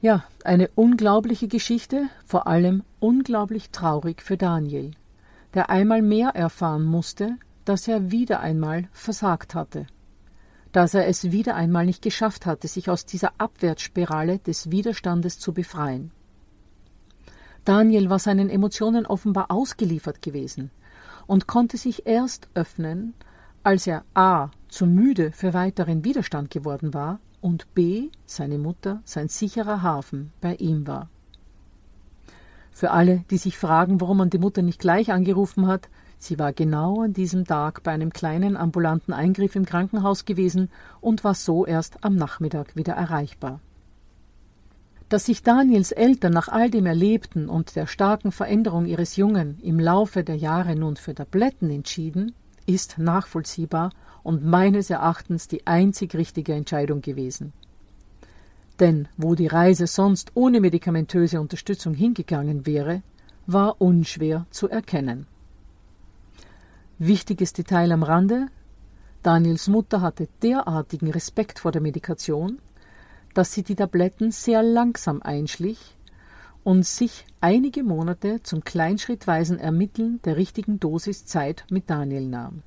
Ja, 0.00 0.24
eine 0.44 0.70
unglaubliche 0.76 1.48
Geschichte, 1.48 2.08
vor 2.24 2.46
allem 2.46 2.84
unglaublich 3.00 3.68
traurig 3.68 4.22
für 4.22 4.38
Daniel, 4.38 4.92
der 5.52 5.68
einmal 5.68 6.00
mehr 6.00 6.30
erfahren 6.30 6.84
musste, 6.84 7.36
dass 7.66 7.86
er 7.86 8.10
wieder 8.10 8.40
einmal 8.40 8.88
versagt 8.92 9.54
hatte 9.54 9.86
dass 10.76 10.92
er 10.92 11.08
es 11.08 11.32
wieder 11.32 11.54
einmal 11.54 11.86
nicht 11.86 12.02
geschafft 12.02 12.44
hatte, 12.44 12.68
sich 12.68 12.90
aus 12.90 13.06
dieser 13.06 13.32
Abwärtsspirale 13.38 14.40
des 14.40 14.70
Widerstandes 14.70 15.38
zu 15.38 15.54
befreien. 15.54 16.10
Daniel 17.64 18.10
war 18.10 18.18
seinen 18.18 18.50
Emotionen 18.50 19.06
offenbar 19.06 19.50
ausgeliefert 19.50 20.20
gewesen 20.20 20.70
und 21.26 21.46
konnte 21.46 21.78
sich 21.78 22.06
erst 22.06 22.50
öffnen, 22.52 23.14
als 23.62 23.86
er 23.86 24.04
a. 24.12 24.50
zu 24.68 24.84
müde 24.84 25.32
für 25.32 25.54
weiteren 25.54 26.04
Widerstand 26.04 26.50
geworden 26.50 26.92
war 26.92 27.20
und 27.40 27.74
b. 27.74 28.10
seine 28.26 28.58
Mutter 28.58 29.00
sein 29.06 29.28
sicherer 29.28 29.80
Hafen 29.80 30.30
bei 30.42 30.56
ihm 30.56 30.86
war. 30.86 31.08
Für 32.70 32.90
alle, 32.90 33.24
die 33.30 33.38
sich 33.38 33.56
fragen, 33.56 33.98
warum 34.02 34.18
man 34.18 34.28
die 34.28 34.36
Mutter 34.36 34.60
nicht 34.60 34.80
gleich 34.80 35.10
angerufen 35.10 35.68
hat, 35.68 35.88
Sie 36.18 36.38
war 36.38 36.52
genau 36.52 37.02
an 37.02 37.12
diesem 37.12 37.44
Tag 37.44 37.82
bei 37.82 37.92
einem 37.92 38.12
kleinen 38.12 38.56
ambulanten 38.56 39.12
Eingriff 39.12 39.54
im 39.54 39.64
Krankenhaus 39.64 40.24
gewesen 40.24 40.70
und 41.00 41.24
war 41.24 41.34
so 41.34 41.66
erst 41.66 42.04
am 42.04 42.16
Nachmittag 42.16 42.74
wieder 42.76 42.94
erreichbar. 42.94 43.60
Dass 45.08 45.26
sich 45.26 45.42
Daniels 45.42 45.92
Eltern 45.92 46.32
nach 46.32 46.48
all 46.48 46.68
dem 46.68 46.86
Erlebten 46.86 47.48
und 47.48 47.76
der 47.76 47.86
starken 47.86 48.32
Veränderung 48.32 48.86
ihres 48.86 49.14
Jungen 49.14 49.58
im 49.60 49.78
Laufe 49.78 50.24
der 50.24 50.36
Jahre 50.36 50.74
nun 50.74 50.96
für 50.96 51.14
Tabletten 51.14 51.70
entschieden, 51.70 52.32
ist 52.66 52.98
nachvollziehbar 52.98 53.90
und 54.24 54.44
meines 54.44 54.90
Erachtens 54.90 55.46
die 55.46 55.64
einzig 55.66 56.16
richtige 56.16 56.54
Entscheidung 56.54 57.02
gewesen. 57.02 57.52
Denn 58.80 59.06
wo 59.16 59.36
die 59.36 59.46
Reise 59.46 59.86
sonst 59.86 60.32
ohne 60.34 60.60
medikamentöse 60.60 61.40
Unterstützung 61.40 61.94
hingegangen 61.94 62.66
wäre, 62.66 63.02
war 63.46 63.80
unschwer 63.80 64.46
zu 64.50 64.68
erkennen. 64.68 65.28
Wichtiges 66.98 67.52
Detail 67.52 67.92
am 67.92 68.02
Rande: 68.02 68.46
Daniels 69.22 69.68
Mutter 69.68 70.00
hatte 70.00 70.28
derartigen 70.42 71.10
Respekt 71.10 71.58
vor 71.58 71.70
der 71.70 71.82
Medikation, 71.82 72.58
dass 73.34 73.52
sie 73.52 73.62
die 73.62 73.74
Tabletten 73.74 74.30
sehr 74.30 74.62
langsam 74.62 75.20
einschlich 75.20 75.94
und 76.64 76.86
sich 76.86 77.26
einige 77.42 77.82
Monate 77.82 78.42
zum 78.42 78.64
kleinschrittweisen 78.64 79.58
Ermitteln 79.58 80.20
der 80.24 80.38
richtigen 80.38 80.80
Dosis 80.80 81.26
Zeit 81.26 81.66
mit 81.70 81.90
Daniel 81.90 82.26
nahm, 82.28 82.62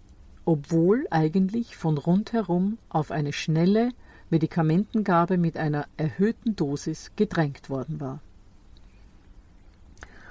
obwohl 0.45 1.07
eigentlich 1.09 1.75
von 1.75 1.97
rundherum 1.97 2.77
auf 2.89 3.09
eine 3.09 3.33
schnelle 3.33 3.89
Medikamentengabe 4.29 5.39
mit 5.39 5.57
einer 5.57 5.87
erhöhten 5.97 6.55
Dosis 6.55 7.13
gedrängt 7.15 7.71
worden 7.71 7.99
war. 7.99 8.21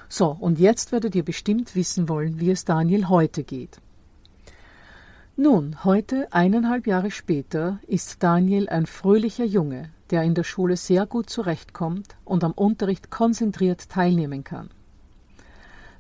So, 0.09 0.37
und 0.39 0.61
jetzt 0.61 0.93
werdet 0.93 1.17
ihr 1.17 1.25
bestimmt 1.25 1.75
wissen 1.75 2.09
wollen, 2.09 2.39
wie 2.39 2.53
es 2.53 2.65
Daniel 2.65 3.09
heute 3.09 3.43
geht. 3.43 3.81
Nun, 5.41 5.85
heute, 5.85 6.27
eineinhalb 6.33 6.89
Jahre 6.89 7.13
später, 7.13 7.79
ist 7.87 8.25
Daniel 8.25 8.69
ein 8.69 8.87
fröhlicher 8.87 9.45
Junge, 9.45 9.89
der 10.11 10.25
in 10.25 10.35
der 10.35 10.43
Schule 10.43 10.77
sehr 10.77 11.07
gut 11.07 11.31
zurechtkommt 11.31 12.17
und 12.25 12.43
am 12.43 12.51
Unterricht 12.51 13.13
konzentriert 13.13 13.89
teilnehmen 13.89 14.43
kann. 14.43 14.69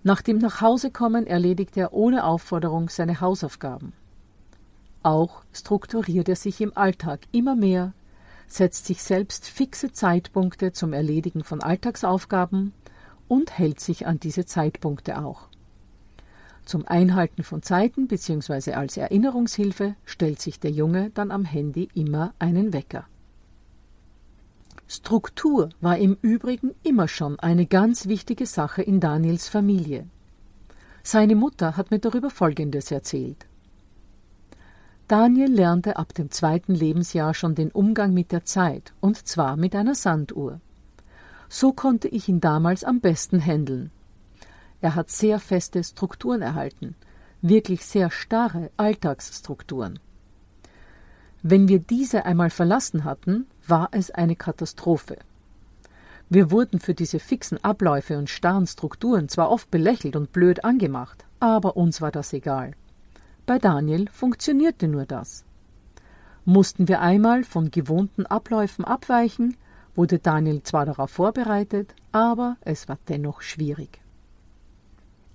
Nach 0.02 0.22
dem 0.22 0.38
Nachhausekommen 0.38 1.24
erledigt 1.24 1.76
er 1.76 1.92
ohne 1.92 2.24
Aufforderung 2.24 2.88
seine 2.88 3.20
Hausaufgaben. 3.20 3.92
Auch 5.04 5.44
strukturiert 5.52 6.28
er 6.28 6.34
sich 6.34 6.60
im 6.60 6.76
Alltag 6.76 7.20
immer 7.30 7.54
mehr, 7.54 7.92
setzt 8.48 8.86
sich 8.86 9.04
selbst 9.04 9.46
fixe 9.46 9.92
Zeitpunkte 9.92 10.72
zum 10.72 10.92
Erledigen 10.92 11.44
von 11.44 11.62
Alltagsaufgaben 11.62 12.72
und 13.28 13.56
hält 13.56 13.78
sich 13.78 14.04
an 14.04 14.18
diese 14.18 14.46
Zeitpunkte 14.46 15.22
auch. 15.24 15.47
Zum 16.68 16.86
Einhalten 16.86 17.44
von 17.44 17.62
Zeiten 17.62 18.08
bzw. 18.08 18.74
als 18.74 18.98
Erinnerungshilfe 18.98 19.94
stellt 20.04 20.38
sich 20.42 20.60
der 20.60 20.70
Junge 20.70 21.08
dann 21.14 21.30
am 21.30 21.46
Handy 21.46 21.88
immer 21.94 22.34
einen 22.38 22.74
Wecker. 22.74 23.06
Struktur 24.86 25.70
war 25.80 25.96
im 25.96 26.18
Übrigen 26.20 26.74
immer 26.82 27.08
schon 27.08 27.40
eine 27.40 27.64
ganz 27.64 28.06
wichtige 28.06 28.44
Sache 28.44 28.82
in 28.82 29.00
Daniels 29.00 29.48
Familie. 29.48 30.08
Seine 31.02 31.36
Mutter 31.36 31.78
hat 31.78 31.90
mir 31.90 32.00
darüber 32.00 32.28
Folgendes 32.28 32.90
erzählt. 32.90 33.46
Daniel 35.06 35.50
lernte 35.50 35.96
ab 35.96 36.12
dem 36.12 36.30
zweiten 36.30 36.74
Lebensjahr 36.74 37.32
schon 37.32 37.54
den 37.54 37.70
Umgang 37.70 38.12
mit 38.12 38.30
der 38.30 38.44
Zeit, 38.44 38.92
und 39.00 39.26
zwar 39.26 39.56
mit 39.56 39.74
einer 39.74 39.94
Sanduhr. 39.94 40.60
So 41.48 41.72
konnte 41.72 42.08
ich 42.08 42.28
ihn 42.28 42.42
damals 42.42 42.84
am 42.84 43.00
besten 43.00 43.38
händeln. 43.38 43.90
Er 44.80 44.94
hat 44.94 45.10
sehr 45.10 45.40
feste 45.40 45.82
Strukturen 45.82 46.42
erhalten, 46.42 46.94
wirklich 47.42 47.84
sehr 47.84 48.10
starre 48.10 48.70
Alltagsstrukturen. 48.76 49.98
Wenn 51.42 51.68
wir 51.68 51.78
diese 51.78 52.24
einmal 52.24 52.50
verlassen 52.50 53.04
hatten, 53.04 53.46
war 53.66 53.88
es 53.92 54.10
eine 54.10 54.36
Katastrophe. 54.36 55.16
Wir 56.28 56.50
wurden 56.50 56.78
für 56.78 56.94
diese 56.94 57.20
fixen 57.20 57.62
Abläufe 57.64 58.18
und 58.18 58.28
starren 58.28 58.66
Strukturen 58.66 59.28
zwar 59.28 59.50
oft 59.50 59.70
belächelt 59.70 60.14
und 60.14 60.32
blöd 60.32 60.64
angemacht, 60.64 61.24
aber 61.40 61.76
uns 61.76 62.00
war 62.00 62.10
das 62.10 62.32
egal. 62.32 62.72
Bei 63.46 63.58
Daniel 63.58 64.08
funktionierte 64.12 64.88
nur 64.88 65.06
das. 65.06 65.44
Mussten 66.44 66.86
wir 66.86 67.00
einmal 67.00 67.44
von 67.44 67.70
gewohnten 67.70 68.26
Abläufen 68.26 68.84
abweichen, 68.84 69.56
wurde 69.94 70.18
Daniel 70.18 70.62
zwar 70.62 70.86
darauf 70.86 71.10
vorbereitet, 71.10 71.94
aber 72.12 72.56
es 72.60 72.88
war 72.88 72.98
dennoch 73.08 73.40
schwierig. 73.40 74.00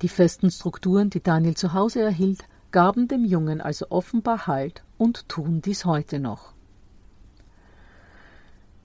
Die 0.03 0.09
festen 0.09 0.51
Strukturen, 0.51 1.09
die 1.09 1.23
Daniel 1.23 1.55
zu 1.55 1.71
Hause 1.71 2.01
erhielt, 2.01 2.43
gaben 2.71 3.07
dem 3.07 3.23
Jungen 3.23 3.61
also 3.61 3.85
offenbar 3.89 4.47
Halt 4.47 4.83
und 4.97 5.29
tun 5.29 5.61
dies 5.61 5.85
heute 5.85 6.19
noch. 6.19 6.51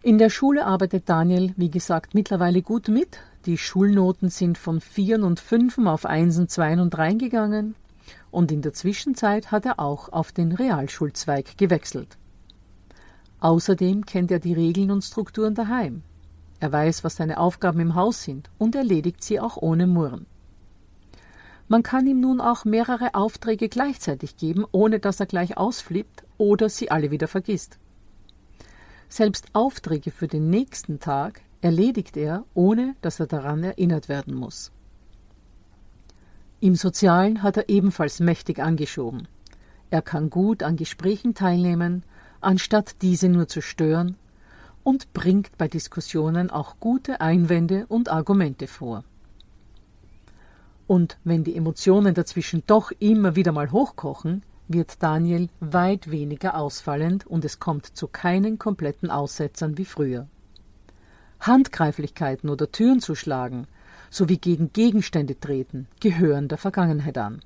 In 0.01 0.19
der 0.19 0.31
Schule 0.31 0.65
arbeitet 0.65 1.09
Daniel, 1.09 1.55
wie 1.57 1.71
gesagt, 1.71 2.15
mittlerweile 2.15 2.63
gut 2.63 2.87
mit. 2.87 3.19
Die 3.47 3.59
Schulnoten 3.59 4.31
sind 4.31 4.59
von 4.59 4.81
Vieren 4.81 5.25
und 5.25 5.41
Fünfen 5.41 5.89
auf 5.89 6.07
Einsen, 6.07 6.49
Zweien 6.49 6.79
und 6.79 6.91
Dreien 6.91 7.19
gegangen. 7.19 7.75
Und 8.31 8.53
in 8.53 8.63
der 8.63 8.73
Zwischenzeit 8.73 9.51
hat 9.51 9.67
er 9.67 9.81
auch 9.81 10.13
auf 10.13 10.31
den 10.31 10.53
Realschulzweig 10.53 11.59
gewechselt. 11.59 12.17
Außerdem 13.41 14.07
kennt 14.07 14.31
er 14.31 14.39
die 14.39 14.55
Regeln 14.55 14.93
und 14.93 15.03
Strukturen 15.03 15.57
daheim. 15.57 16.03
Er 16.61 16.71
weiß, 16.71 17.03
was 17.03 17.17
seine 17.17 17.39
Aufgaben 17.39 17.81
im 17.81 17.97
Haus 17.97 18.23
sind 18.23 18.51
und 18.57 18.77
erledigt 18.77 19.25
sie 19.25 19.41
auch 19.41 19.57
ohne 19.57 19.89
Murren. 19.89 20.27
Man 21.69 21.83
kann 21.83 22.07
ihm 22.07 22.21
nun 22.21 22.41
auch 22.41 22.65
mehrere 22.65 23.15
Aufträge 23.15 23.69
gleichzeitig 23.69 24.39
geben, 24.39 24.65
ohne 24.73 25.01
dass 25.01 25.21
er 25.21 25.27
gleich 25.27 25.59
ausflippt 25.59 26.25
oder 26.39 26.71
sie 26.71 26.91
alle 26.91 27.11
wieder 27.11 27.29
vergisst. 27.29 27.79
Selbst 29.11 29.47
Aufträge 29.53 30.11
für 30.11 30.29
den 30.29 30.49
nächsten 30.49 30.99
Tag 30.99 31.43
erledigt 31.61 32.17
er, 32.17 32.45
ohne 32.55 32.95
dass 33.03 33.21
er 33.21 33.27
daran 33.27 33.63
erinnert 33.63 34.09
werden 34.09 34.35
muss. 34.35 34.73
Im 36.61 36.75
Sozialen 36.75 37.43
hat 37.43 37.57
er 37.57 37.69
ebenfalls 37.69 38.19
mächtig 38.19 38.61
angeschoben. 38.61 39.29
Er 39.91 40.03
kann 40.03 40.31
gut 40.31 40.63
an 40.63 40.77
Gesprächen 40.77 41.35
teilnehmen, 41.35 42.03
anstatt 42.41 42.97
diese 43.03 43.29
nur 43.29 43.47
zu 43.47 43.61
stören, 43.61 44.17
und 44.85 45.13
bringt 45.13 45.57
bei 45.59 45.69
Diskussionen 45.69 46.51
auch 46.51 46.77
gute 46.81 47.21
Einwände 47.21 47.87
und 47.89 48.09
Argumente 48.09 48.67
vor. 48.67 49.05
Und 50.89 51.19
wenn 51.23 51.45
die 51.45 51.55
Emotionen 51.55 52.15
dazwischen 52.15 52.65
doch 52.67 52.91
immer 52.99 53.37
wieder 53.37 53.53
mal 53.53 53.71
hochkochen, 53.71 54.43
wird 54.69 55.03
Daniel 55.03 55.51
weit 55.61 56.11
weniger 56.11 56.57
ausfallend 56.57 57.27
und 57.27 57.45
es 57.45 57.61
kommt 57.61 57.87
zu 57.87 58.09
keinen 58.09 58.59
kompletten 58.59 59.11
Aussetzern 59.11 59.77
wie 59.77 59.85
früher. 59.85 60.27
Handgreiflichkeiten 61.41 62.49
oder 62.49 62.73
Türen 62.73 63.01
zu 63.01 63.15
schlagen 63.15 63.67
sowie 64.11 64.39
gegen 64.39 64.73
Gegenstände 64.73 65.39
treten 65.39 65.89
gehören 66.01 66.49
der 66.49 66.57
Vergangenheit 66.57 67.19
an. 67.19 67.43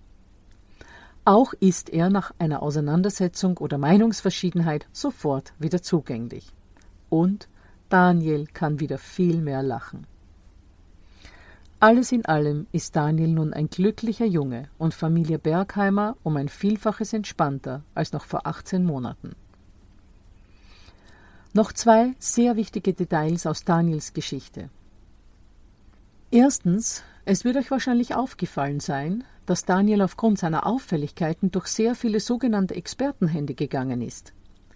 Auch 1.24 1.52
ist 1.55 1.90
er 1.90 2.11
nach 2.11 2.33
einer 2.38 2.62
Auseinandersetzung 2.62 3.59
oder 3.59 3.76
Meinungsverschiedenheit 3.76 4.87
sofort 4.92 5.52
wieder 5.59 5.83
zugänglich. 5.83 6.52
Und 7.11 7.48
Daniel 7.88 8.46
kann 8.46 8.78
wieder 8.78 8.98
viel 8.98 9.40
mehr 9.40 9.64
lachen. 9.64 10.07
Alles 11.83 12.12
in 12.12 12.25
allem 12.27 12.68
ist 12.71 12.95
Daniel 12.95 13.33
nun 13.33 13.53
ein 13.53 13.68
glücklicher 13.68 14.25
Junge 14.25 14.68
und 14.79 14.95
Familie 14.95 15.40
Bergheimer 15.40 16.16
um 16.23 16.37
ein 16.37 16.49
Vielfaches 16.49 17.12
entspannter 17.12 17.83
als 17.92 18.12
noch 18.12 18.25
vor 18.25 18.47
18 18.47 18.85
Monaten. 18.85 19.35
Noch 21.55 21.73
zwei 21.73 22.14
sehr 22.21 22.55
wichtige 22.55 22.92
Details 22.92 23.47
aus 23.47 23.64
Daniels 23.64 24.12
Geschichte. 24.12 24.71
Erstens, 26.31 27.03
es 27.25 27.45
wird 27.45 27.57
euch 27.57 27.73
wahrscheinlich 27.73 28.14
aufgefallen 28.14 28.79
sein, 28.79 29.25
dass 29.45 29.64
Daniel 29.64 30.03
aufgrund 30.03 30.38
seiner 30.38 30.68
Auffälligkeiten 30.68 31.51
durch 31.51 31.66
sehr 31.66 31.97
viele 31.97 32.21
sogenannte 32.21 32.77
Expertenhände 32.77 33.55
gegangen 33.55 34.03
ist. 34.03 34.33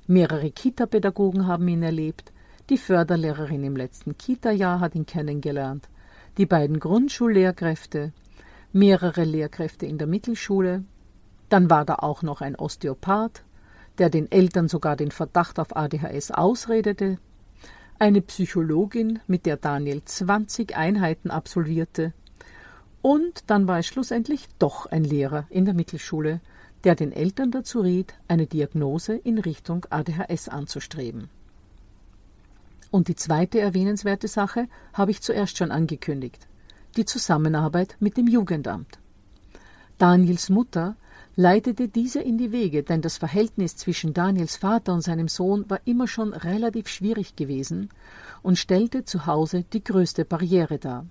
Mehrere 0.08 0.50
Kita-Pädagogen 0.50 1.46
haben 1.46 1.68
ihn 1.68 1.84
erlebt, 1.84 2.32
die 2.68 2.78
Förderlehrerin 2.78 3.62
im 3.62 3.76
letzten 3.76 4.18
Kita-Jahr 4.18 4.80
hat 4.80 4.96
ihn 4.96 5.06
kennengelernt, 5.06 5.88
die 6.36 6.46
beiden 6.46 6.80
Grundschullehrkräfte, 6.80 8.12
mehrere 8.72 9.24
Lehrkräfte 9.24 9.86
in 9.86 9.98
der 9.98 10.06
Mittelschule, 10.06 10.84
dann 11.48 11.70
war 11.70 11.84
da 11.84 11.96
auch 11.96 12.22
noch 12.22 12.40
ein 12.40 12.56
Osteopath, 12.56 13.44
der 13.98 14.10
den 14.10 14.30
Eltern 14.30 14.68
sogar 14.68 14.96
den 14.96 15.10
Verdacht 15.10 15.58
auf 15.58 15.74
ADHS 15.74 16.30
ausredete, 16.30 17.18
eine 17.98 18.20
Psychologin, 18.20 19.20
mit 19.26 19.46
der 19.46 19.56
Daniel 19.56 20.02
20 20.04 20.76
Einheiten 20.76 21.30
absolvierte, 21.30 22.12
und 23.00 23.50
dann 23.50 23.68
war 23.68 23.78
es 23.78 23.86
schlussendlich 23.86 24.48
doch 24.58 24.86
ein 24.86 25.04
Lehrer 25.04 25.46
in 25.48 25.64
der 25.64 25.74
Mittelschule, 25.74 26.40
der 26.82 26.96
den 26.96 27.12
Eltern 27.12 27.52
dazu 27.52 27.80
riet, 27.80 28.14
eine 28.26 28.46
Diagnose 28.46 29.14
in 29.14 29.38
Richtung 29.38 29.86
ADHS 29.90 30.48
anzustreben. 30.48 31.30
Und 32.90 33.08
die 33.08 33.16
zweite 33.16 33.60
erwähnenswerte 33.60 34.28
Sache 34.28 34.68
habe 34.92 35.10
ich 35.10 35.22
zuerst 35.22 35.58
schon 35.58 35.70
angekündigt. 35.70 36.46
Die 36.96 37.04
Zusammenarbeit 37.04 37.96
mit 38.00 38.16
dem 38.16 38.26
Jugendamt. 38.26 38.98
Daniels 39.98 40.48
Mutter 40.50 40.96
leitete 41.36 41.88
diese 41.88 42.20
in 42.20 42.38
die 42.38 42.52
Wege, 42.52 42.82
denn 42.82 43.02
das 43.02 43.18
Verhältnis 43.18 43.76
zwischen 43.76 44.14
Daniels 44.14 44.56
Vater 44.56 44.94
und 44.94 45.02
seinem 45.02 45.28
Sohn 45.28 45.68
war 45.68 45.80
immer 45.84 46.08
schon 46.08 46.32
relativ 46.32 46.88
schwierig 46.88 47.36
gewesen 47.36 47.90
und 48.42 48.58
stellte 48.58 49.04
zu 49.04 49.26
Hause 49.26 49.64
die 49.72 49.84
größte 49.84 50.24
Barriere 50.24 50.78
dar. 50.78 51.06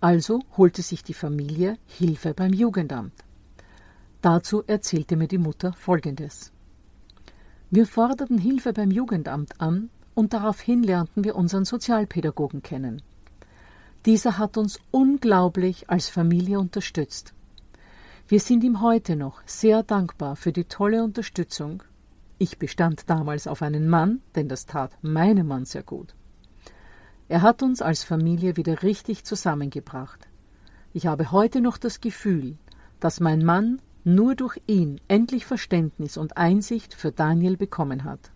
Also 0.00 0.40
holte 0.56 0.82
sich 0.82 1.02
die 1.02 1.14
Familie 1.14 1.76
Hilfe 1.86 2.32
beim 2.34 2.52
Jugendamt. 2.52 3.14
Dazu 4.22 4.62
erzählte 4.66 5.16
mir 5.16 5.26
die 5.26 5.38
Mutter 5.38 5.72
Folgendes. 5.72 6.52
Wir 7.70 7.86
forderten 7.86 8.38
Hilfe 8.38 8.72
beim 8.72 8.92
Jugendamt 8.92 9.60
an, 9.60 9.90
und 10.18 10.32
daraufhin 10.32 10.82
lernten 10.82 11.22
wir 11.22 11.36
unseren 11.36 11.64
Sozialpädagogen 11.64 12.60
kennen. 12.60 13.02
Dieser 14.04 14.36
hat 14.36 14.56
uns 14.56 14.80
unglaublich 14.90 15.90
als 15.90 16.08
Familie 16.08 16.58
unterstützt. 16.58 17.34
Wir 18.26 18.40
sind 18.40 18.64
ihm 18.64 18.80
heute 18.80 19.14
noch 19.14 19.40
sehr 19.46 19.84
dankbar 19.84 20.34
für 20.34 20.52
die 20.52 20.64
tolle 20.64 21.04
Unterstützung. 21.04 21.84
Ich 22.36 22.58
bestand 22.58 23.08
damals 23.08 23.46
auf 23.46 23.62
einen 23.62 23.88
Mann, 23.88 24.20
denn 24.34 24.48
das 24.48 24.66
tat 24.66 24.90
meinem 25.02 25.46
Mann 25.46 25.66
sehr 25.66 25.84
gut. 25.84 26.16
Er 27.28 27.42
hat 27.42 27.62
uns 27.62 27.80
als 27.80 28.02
Familie 28.02 28.56
wieder 28.56 28.82
richtig 28.82 29.22
zusammengebracht. 29.22 30.26
Ich 30.92 31.06
habe 31.06 31.30
heute 31.30 31.60
noch 31.60 31.78
das 31.78 32.00
Gefühl, 32.00 32.56
dass 32.98 33.20
mein 33.20 33.44
Mann 33.44 33.80
nur 34.02 34.34
durch 34.34 34.60
ihn 34.66 35.00
endlich 35.06 35.46
Verständnis 35.46 36.16
und 36.16 36.36
Einsicht 36.36 36.92
für 36.92 37.12
Daniel 37.12 37.56
bekommen 37.56 38.02
hat. 38.02 38.32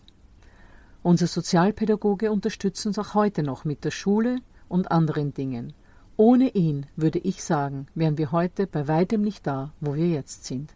Unser 1.02 1.26
Sozialpädagoge 1.26 2.30
unterstützt 2.30 2.86
uns 2.86 2.98
auch 2.98 3.14
heute 3.14 3.42
noch 3.42 3.64
mit 3.64 3.84
der 3.84 3.90
Schule 3.90 4.38
und 4.68 4.90
anderen 4.90 5.34
Dingen. 5.34 5.72
Ohne 6.16 6.50
ihn, 6.50 6.86
würde 6.94 7.18
ich 7.18 7.42
sagen, 7.42 7.86
wären 7.94 8.18
wir 8.18 8.30
heute 8.30 8.66
bei 8.66 8.86
weitem 8.86 9.22
nicht 9.22 9.46
da, 9.46 9.72
wo 9.80 9.94
wir 9.94 10.08
jetzt 10.08 10.44
sind. 10.44 10.74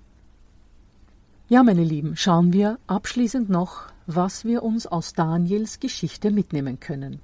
Ja, 1.49 1.63
meine 1.63 1.85
Lieben, 1.85 2.17
schauen 2.17 2.53
wir 2.53 2.79
abschließend 2.89 3.49
noch, 3.49 3.85
was 4.09 4.45
wir 4.45 4.65
uns 4.65 4.89
aus 4.89 5.13
Daniels 5.13 5.79
Geschichte 5.79 6.33
mitnehmen 6.33 6.81
können. 6.81 7.21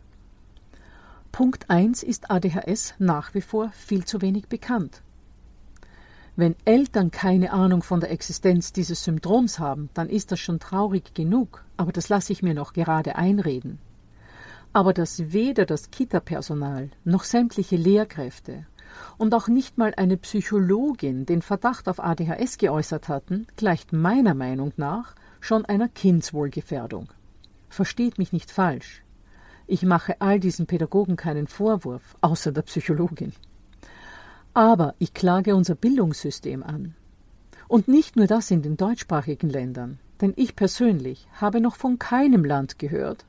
Punkt 1.32 1.70
1 1.70 2.04
ist 2.04 2.30
ADHS 2.30 2.94
nach 2.98 3.34
wie 3.34 3.40
vor 3.40 3.70
viel 3.70 4.04
zu 4.04 4.20
wenig 4.20 4.46
bekannt. 4.46 5.02
Wenn 6.34 6.56
Eltern 6.64 7.10
keine 7.10 7.52
Ahnung 7.52 7.82
von 7.82 8.00
der 8.00 8.10
Existenz 8.10 8.72
dieses 8.72 9.04
Symptoms 9.04 9.58
haben, 9.58 9.90
dann 9.92 10.08
ist 10.08 10.32
das 10.32 10.40
schon 10.40 10.60
traurig 10.60 11.12
genug, 11.12 11.62
aber 11.76 11.92
das 11.92 12.08
lasse 12.08 12.32
ich 12.32 12.42
mir 12.42 12.54
noch 12.54 12.72
gerade 12.72 13.16
einreden. 13.16 13.78
Aber 14.72 14.94
dass 14.94 15.32
weder 15.32 15.66
das 15.66 15.90
Kita-Personal 15.90 16.88
noch 17.04 17.24
sämtliche 17.24 17.76
Lehrkräfte 17.76 18.66
und 19.18 19.34
auch 19.34 19.48
nicht 19.48 19.76
mal 19.76 19.92
eine 19.94 20.16
Psychologin 20.16 21.26
den 21.26 21.42
Verdacht 21.42 21.86
auf 21.86 22.02
ADHS 22.02 22.56
geäußert 22.56 23.08
hatten, 23.08 23.46
gleicht 23.56 23.92
meiner 23.92 24.32
Meinung 24.32 24.72
nach 24.78 25.14
schon 25.40 25.66
einer 25.66 25.88
Kindswohlgefährdung. 25.88 27.10
Versteht 27.68 28.16
mich 28.16 28.32
nicht 28.32 28.50
falsch. 28.50 29.02
Ich 29.66 29.82
mache 29.82 30.20
all 30.22 30.40
diesen 30.40 30.66
Pädagogen 30.66 31.16
keinen 31.16 31.46
Vorwurf, 31.46 32.16
außer 32.22 32.52
der 32.52 32.62
Psychologin. 32.62 33.34
Aber 34.54 34.94
ich 34.98 35.14
klage 35.14 35.56
unser 35.56 35.74
Bildungssystem 35.74 36.62
an. 36.62 36.94
Und 37.68 37.88
nicht 37.88 38.16
nur 38.16 38.26
das 38.26 38.50
in 38.50 38.60
den 38.60 38.76
deutschsprachigen 38.76 39.48
Ländern, 39.48 39.98
denn 40.20 40.34
ich 40.36 40.56
persönlich 40.56 41.26
habe 41.32 41.60
noch 41.60 41.76
von 41.76 41.98
keinem 41.98 42.44
Land 42.44 42.78
gehört, 42.78 43.24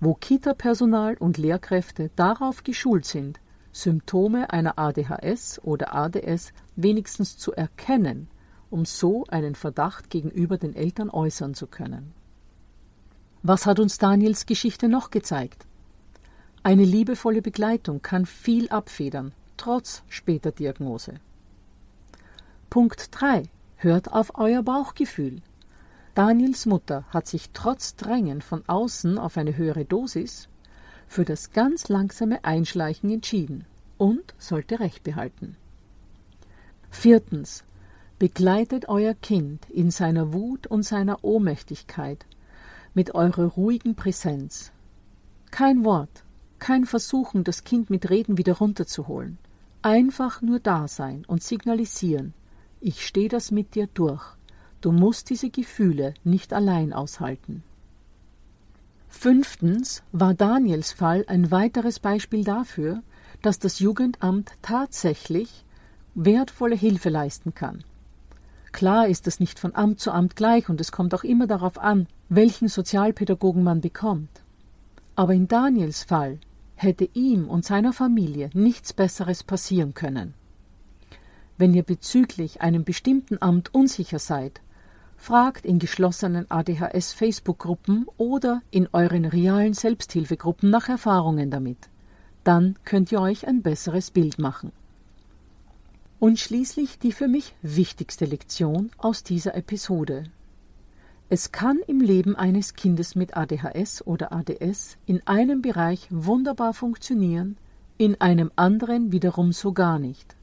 wo 0.00 0.14
Kita-Personal 0.14 1.16
und 1.18 1.38
Lehrkräfte 1.38 2.10
darauf 2.16 2.64
geschult 2.64 3.04
sind, 3.04 3.40
Symptome 3.72 4.50
einer 4.50 4.78
ADHS 4.78 5.60
oder 5.62 5.94
ADS 5.94 6.52
wenigstens 6.76 7.38
zu 7.38 7.52
erkennen, 7.52 8.28
um 8.70 8.84
so 8.84 9.24
einen 9.28 9.54
Verdacht 9.54 10.10
gegenüber 10.10 10.58
den 10.58 10.74
Eltern 10.74 11.08
äußern 11.10 11.54
zu 11.54 11.68
können. 11.68 12.12
Was 13.42 13.66
hat 13.66 13.78
uns 13.78 13.98
Daniels 13.98 14.46
Geschichte 14.46 14.88
noch 14.88 15.10
gezeigt? 15.10 15.66
Eine 16.62 16.84
liebevolle 16.84 17.42
Begleitung 17.42 18.02
kann 18.02 18.26
viel 18.26 18.68
abfedern, 18.70 19.32
trotz 19.56 20.02
später 20.08 20.52
Diagnose. 20.52 21.14
Punkt 22.70 23.08
3. 23.12 23.44
Hört 23.76 24.12
auf 24.12 24.38
euer 24.38 24.62
Bauchgefühl. 24.62 25.42
Daniels 26.14 26.66
Mutter 26.66 27.04
hat 27.10 27.26
sich 27.26 27.50
trotz 27.52 27.96
Drängen 27.96 28.40
von 28.40 28.62
außen 28.66 29.18
auf 29.18 29.36
eine 29.36 29.56
höhere 29.56 29.84
Dosis 29.84 30.48
für 31.06 31.24
das 31.24 31.52
ganz 31.52 31.88
langsame 31.88 32.44
Einschleichen 32.44 33.10
entschieden 33.10 33.64
und 33.98 34.34
sollte 34.38 34.80
Recht 34.80 35.02
behalten. 35.02 35.56
Viertens. 36.90 37.64
Begleitet 38.18 38.88
euer 38.88 39.14
Kind 39.14 39.68
in 39.70 39.90
seiner 39.90 40.32
Wut 40.32 40.68
und 40.68 40.84
seiner 40.84 41.24
Ohnmächtigkeit 41.24 42.24
mit 42.94 43.14
eurer 43.14 43.46
ruhigen 43.46 43.96
Präsenz. 43.96 44.70
Kein 45.50 45.84
Wort, 45.84 46.22
kein 46.60 46.84
Versuchen, 46.84 47.42
das 47.42 47.64
Kind 47.64 47.90
mit 47.90 48.08
Reden 48.08 48.38
wieder 48.38 48.54
runterzuholen. 48.54 49.36
Einfach 49.84 50.40
nur 50.40 50.60
da 50.60 50.88
sein 50.88 51.26
und 51.26 51.42
signalisieren, 51.42 52.32
ich 52.80 53.04
stehe 53.06 53.28
das 53.28 53.50
mit 53.50 53.74
dir 53.74 53.86
durch. 53.92 54.24
Du 54.80 54.92
musst 54.92 55.28
diese 55.28 55.50
Gefühle 55.50 56.14
nicht 56.24 56.54
allein 56.54 56.94
aushalten. 56.94 57.62
Fünftens 59.10 60.02
war 60.10 60.32
Daniels 60.32 60.92
Fall 60.92 61.26
ein 61.28 61.50
weiteres 61.50 62.00
Beispiel 62.00 62.44
dafür, 62.44 63.02
dass 63.42 63.58
das 63.58 63.78
Jugendamt 63.78 64.52
tatsächlich 64.62 65.66
wertvolle 66.14 66.76
Hilfe 66.76 67.10
leisten 67.10 67.54
kann. 67.54 67.84
Klar 68.72 69.08
ist 69.08 69.26
das 69.26 69.38
nicht 69.38 69.58
von 69.58 69.74
Amt 69.74 70.00
zu 70.00 70.12
Amt 70.12 70.34
gleich 70.34 70.70
und 70.70 70.80
es 70.80 70.92
kommt 70.92 71.12
auch 71.12 71.24
immer 71.24 71.46
darauf 71.46 71.76
an, 71.76 72.06
welchen 72.30 72.68
Sozialpädagogen 72.68 73.62
man 73.62 73.82
bekommt. 73.82 74.30
Aber 75.14 75.34
in 75.34 75.46
Daniels 75.46 76.04
Fall 76.04 76.38
hätte 76.74 77.08
ihm 77.14 77.48
und 77.48 77.64
seiner 77.64 77.92
Familie 77.92 78.50
nichts 78.54 78.92
Besseres 78.92 79.42
passieren 79.42 79.94
können. 79.94 80.34
Wenn 81.56 81.72
ihr 81.74 81.84
bezüglich 81.84 82.62
einem 82.62 82.84
bestimmten 82.84 83.40
Amt 83.40 83.72
unsicher 83.72 84.18
seid, 84.18 84.60
fragt 85.16 85.64
in 85.64 85.78
geschlossenen 85.78 86.50
ADHS-Facebook-Gruppen 86.50 88.06
oder 88.16 88.62
in 88.70 88.88
euren 88.92 89.24
realen 89.24 89.72
Selbsthilfegruppen 89.72 90.68
nach 90.68 90.88
Erfahrungen 90.88 91.50
damit. 91.50 91.78
Dann 92.42 92.76
könnt 92.84 93.10
ihr 93.12 93.20
euch 93.20 93.46
ein 93.46 93.62
besseres 93.62 94.10
Bild 94.10 94.38
machen. 94.38 94.72
Und 96.18 96.38
schließlich 96.38 96.98
die 96.98 97.12
für 97.12 97.28
mich 97.28 97.54
wichtigste 97.62 98.24
Lektion 98.24 98.90
aus 98.98 99.22
dieser 99.22 99.54
Episode. 99.54 100.24
Es 101.30 101.52
kann 101.52 101.78
im 101.86 102.00
Leben 102.00 102.36
eines 102.36 102.74
Kindes 102.74 103.14
mit 103.14 103.36
ADHS 103.36 104.06
oder 104.06 104.32
ADS 104.32 104.98
in 105.06 105.26
einem 105.26 105.62
Bereich 105.62 106.06
wunderbar 106.10 106.74
funktionieren, 106.74 107.56
in 107.96 108.20
einem 108.20 108.50
anderen 108.56 109.10
wiederum 109.10 109.52
so 109.52 109.72
gar 109.72 109.98
nicht. 109.98 110.36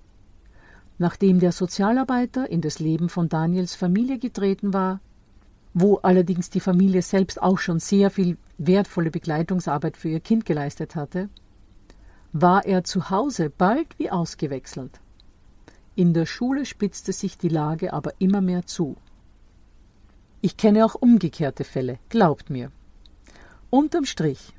Nachdem 0.97 1.39
der 1.39 1.51
Sozialarbeiter 1.51 2.49
in 2.49 2.61
das 2.61 2.79
Leben 2.79 3.09
von 3.09 3.29
Daniels 3.29 3.75
Familie 3.75 4.17
getreten 4.17 4.73
war, 4.73 5.01
wo 5.73 5.97
allerdings 5.97 6.49
die 6.49 6.59
Familie 6.59 7.03
selbst 7.03 7.41
auch 7.41 7.59
schon 7.59 7.79
sehr 7.79 8.09
viel 8.09 8.37
wertvolle 8.57 9.11
Begleitungsarbeit 9.11 9.97
für 9.97 10.09
ihr 10.09 10.19
Kind 10.19 10.45
geleistet 10.45 10.95
hatte, 10.95 11.29
war 12.33 12.65
er 12.65 12.83
zu 12.83 13.09
Hause 13.09 13.49
bald 13.49 13.99
wie 13.99 14.09
ausgewechselt. 14.09 14.99
In 15.95 16.13
der 16.13 16.25
Schule 16.25 16.65
spitzte 16.65 17.13
sich 17.13 17.37
die 17.37 17.49
Lage 17.49 17.93
aber 17.93 18.13
immer 18.19 18.41
mehr 18.41 18.65
zu. 18.65 18.95
Ich 20.43 20.57
kenne 20.57 20.83
auch 20.83 20.95
umgekehrte 20.95 21.63
Fälle, 21.63 21.99
glaubt 22.09 22.49
mir. 22.49 22.71
Unterm 23.69 24.05
Strich, 24.05 24.53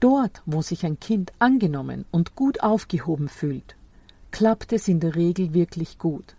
dort, 0.00 0.42
wo 0.46 0.62
sich 0.62 0.86
ein 0.86 0.98
Kind 0.98 1.32
angenommen 1.38 2.06
und 2.10 2.34
gut 2.34 2.62
aufgehoben 2.62 3.28
fühlt, 3.28 3.76
klappt 4.30 4.72
es 4.72 4.88
in 4.88 5.00
der 5.00 5.14
Regel 5.14 5.52
wirklich 5.52 5.98
gut. 5.98 6.36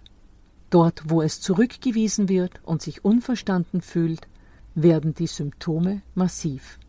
Dort, 0.71 1.04
wo 1.10 1.21
es 1.21 1.41
zurückgewiesen 1.41 2.28
wird 2.28 2.60
und 2.63 2.82
sich 2.82 3.06
unverstanden 3.06 3.82
fühlt, 3.82 4.28
werden 4.73 5.13
die 5.13 5.28
Symptome 5.28 6.01
massiv. 6.15 6.80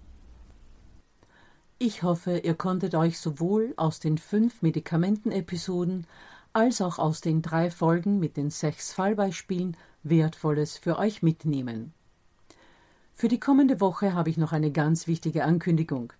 Ich 1.79 2.03
hoffe, 2.03 2.39
ihr 2.39 2.55
konntet 2.55 2.95
euch 2.95 3.19
sowohl 3.19 3.75
aus 3.77 4.01
den 4.01 4.17
fünf 4.17 4.63
Medikamentenepisoden 4.63 6.07
als 6.55 6.81
auch 6.81 6.99
aus 6.99 7.21
den 7.21 7.43
drei 7.43 7.71
Folgen 7.71 8.19
mit 8.19 8.39
den 8.39 8.49
sechs 8.49 8.95
Fallbeispielen 8.95 9.77
Wertvolles 10.09 10.77
für 10.79 10.99
euch 10.99 11.23
mitnehmen. 11.23 11.93
Für 13.15 13.29
die 13.29 13.41
kommende 13.41 13.81
Woche 13.81 14.15
habe 14.15 14.31
ich 14.31 14.37
noch 14.37 14.53
eine 14.53 14.71
ganz 14.71 15.07
wichtige 15.07 15.45
Ankündigung. 15.45 16.13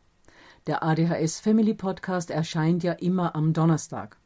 Der 0.67 0.83
ADHS 0.83 1.41
Family 1.41 1.75
Podcast 1.75 2.31
erscheint 2.31 2.83
ja 2.83 2.93
immer 2.93 3.37
am 3.37 3.53
Donnerstag. 3.53 4.17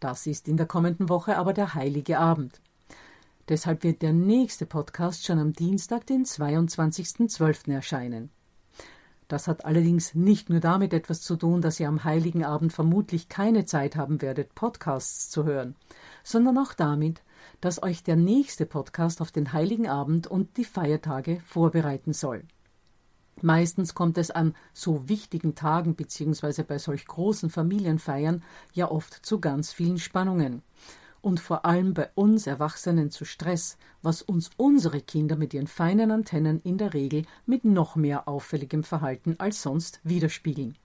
Das 0.00 0.26
ist 0.26 0.48
in 0.48 0.56
der 0.56 0.66
kommenden 0.66 1.08
Woche 1.08 1.36
aber 1.36 1.52
der 1.52 1.74
heilige 1.74 2.18
Abend. 2.18 2.60
Deshalb 3.48 3.84
wird 3.84 4.02
der 4.02 4.12
nächste 4.12 4.66
Podcast 4.66 5.24
schon 5.24 5.38
am 5.38 5.52
Dienstag, 5.52 6.06
den 6.06 6.24
22.12. 6.24 7.72
erscheinen. 7.72 8.30
Das 9.28 9.48
hat 9.48 9.64
allerdings 9.64 10.14
nicht 10.14 10.50
nur 10.50 10.60
damit 10.60 10.92
etwas 10.92 11.20
zu 11.20 11.36
tun, 11.36 11.60
dass 11.60 11.80
ihr 11.80 11.88
am 11.88 12.04
heiligen 12.04 12.44
Abend 12.44 12.72
vermutlich 12.72 13.28
keine 13.28 13.64
Zeit 13.64 13.96
haben 13.96 14.22
werdet, 14.22 14.54
Podcasts 14.54 15.30
zu 15.30 15.44
hören, 15.44 15.74
sondern 16.22 16.58
auch 16.58 16.74
damit, 16.74 17.22
dass 17.60 17.82
euch 17.82 18.02
der 18.02 18.16
nächste 18.16 18.66
Podcast 18.66 19.20
auf 19.20 19.32
den 19.32 19.52
heiligen 19.52 19.88
Abend 19.88 20.26
und 20.26 20.56
die 20.56 20.64
Feiertage 20.64 21.40
vorbereiten 21.46 22.12
soll. 22.12 22.44
Meistens 23.42 23.94
kommt 23.94 24.16
es 24.16 24.30
an 24.30 24.54
so 24.72 25.08
wichtigen 25.08 25.54
Tagen 25.54 25.94
bzw. 25.94 26.62
bei 26.62 26.78
solch 26.78 27.06
großen 27.06 27.50
Familienfeiern 27.50 28.42
ja 28.72 28.90
oft 28.90 29.26
zu 29.26 29.40
ganz 29.40 29.72
vielen 29.72 29.98
Spannungen 29.98 30.62
und 31.26 31.40
vor 31.40 31.64
allem 31.66 31.92
bei 31.92 32.08
uns 32.14 32.46
Erwachsenen 32.46 33.10
zu 33.10 33.24
Stress, 33.24 33.78
was 34.00 34.22
uns 34.22 34.50
unsere 34.56 35.00
Kinder 35.00 35.34
mit 35.34 35.52
ihren 35.54 35.66
feinen 35.66 36.12
Antennen 36.12 36.60
in 36.62 36.78
der 36.78 36.94
Regel 36.94 37.24
mit 37.46 37.64
noch 37.64 37.96
mehr 37.96 38.28
auffälligem 38.28 38.84
Verhalten 38.84 39.34
als 39.38 39.60
sonst 39.60 39.98
widerspiegeln. 40.04 40.76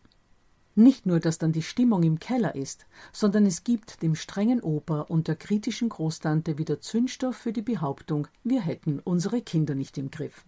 Nicht 0.76 1.06
nur, 1.06 1.20
dass 1.20 1.38
dann 1.38 1.52
die 1.52 1.62
Stimmung 1.62 2.04
im 2.04 2.20
Keller 2.20 2.56
ist, 2.56 2.86
sondern 3.12 3.46
es 3.46 3.64
gibt 3.64 4.02
dem 4.02 4.16
strengen 4.16 4.62
Opa 4.62 5.02
und 5.02 5.28
der 5.28 5.36
kritischen 5.36 5.90
Großtante 5.90 6.58
wieder 6.58 6.80
Zündstoff 6.80 7.36
für 7.36 7.52
die 7.52 7.62
Behauptung, 7.62 8.28
wir 8.44 8.62
hätten 8.62 9.00
unsere 9.00 9.42
Kinder 9.42 9.76
nicht 9.76 9.98
im 9.98 10.12
Griff. 10.12 10.46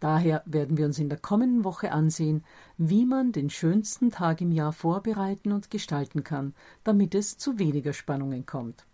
Daher 0.00 0.42
werden 0.46 0.78
wir 0.78 0.86
uns 0.86 0.98
in 0.98 1.10
der 1.10 1.18
kommenden 1.18 1.62
Woche 1.62 1.92
ansehen, 1.92 2.42
wie 2.78 3.04
man 3.04 3.32
den 3.32 3.50
schönsten 3.50 4.10
Tag 4.10 4.40
im 4.40 4.50
Jahr 4.50 4.72
vorbereiten 4.72 5.52
und 5.52 5.70
gestalten 5.70 6.24
kann, 6.24 6.54
damit 6.84 7.14
es 7.14 7.36
zu 7.36 7.58
weniger 7.58 7.92
Spannungen 7.92 8.46
kommt. 8.46 8.86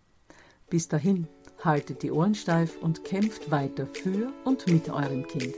Bis 0.69 0.89
dahin, 0.89 1.29
haltet 1.63 2.03
die 2.03 2.11
Ohren 2.11 2.35
steif 2.35 2.77
und 2.81 3.05
kämpft 3.05 3.49
weiter 3.49 3.87
für 3.87 4.33
und 4.43 4.67
mit 4.67 4.89
eurem 4.89 5.25
Kind. 5.27 5.55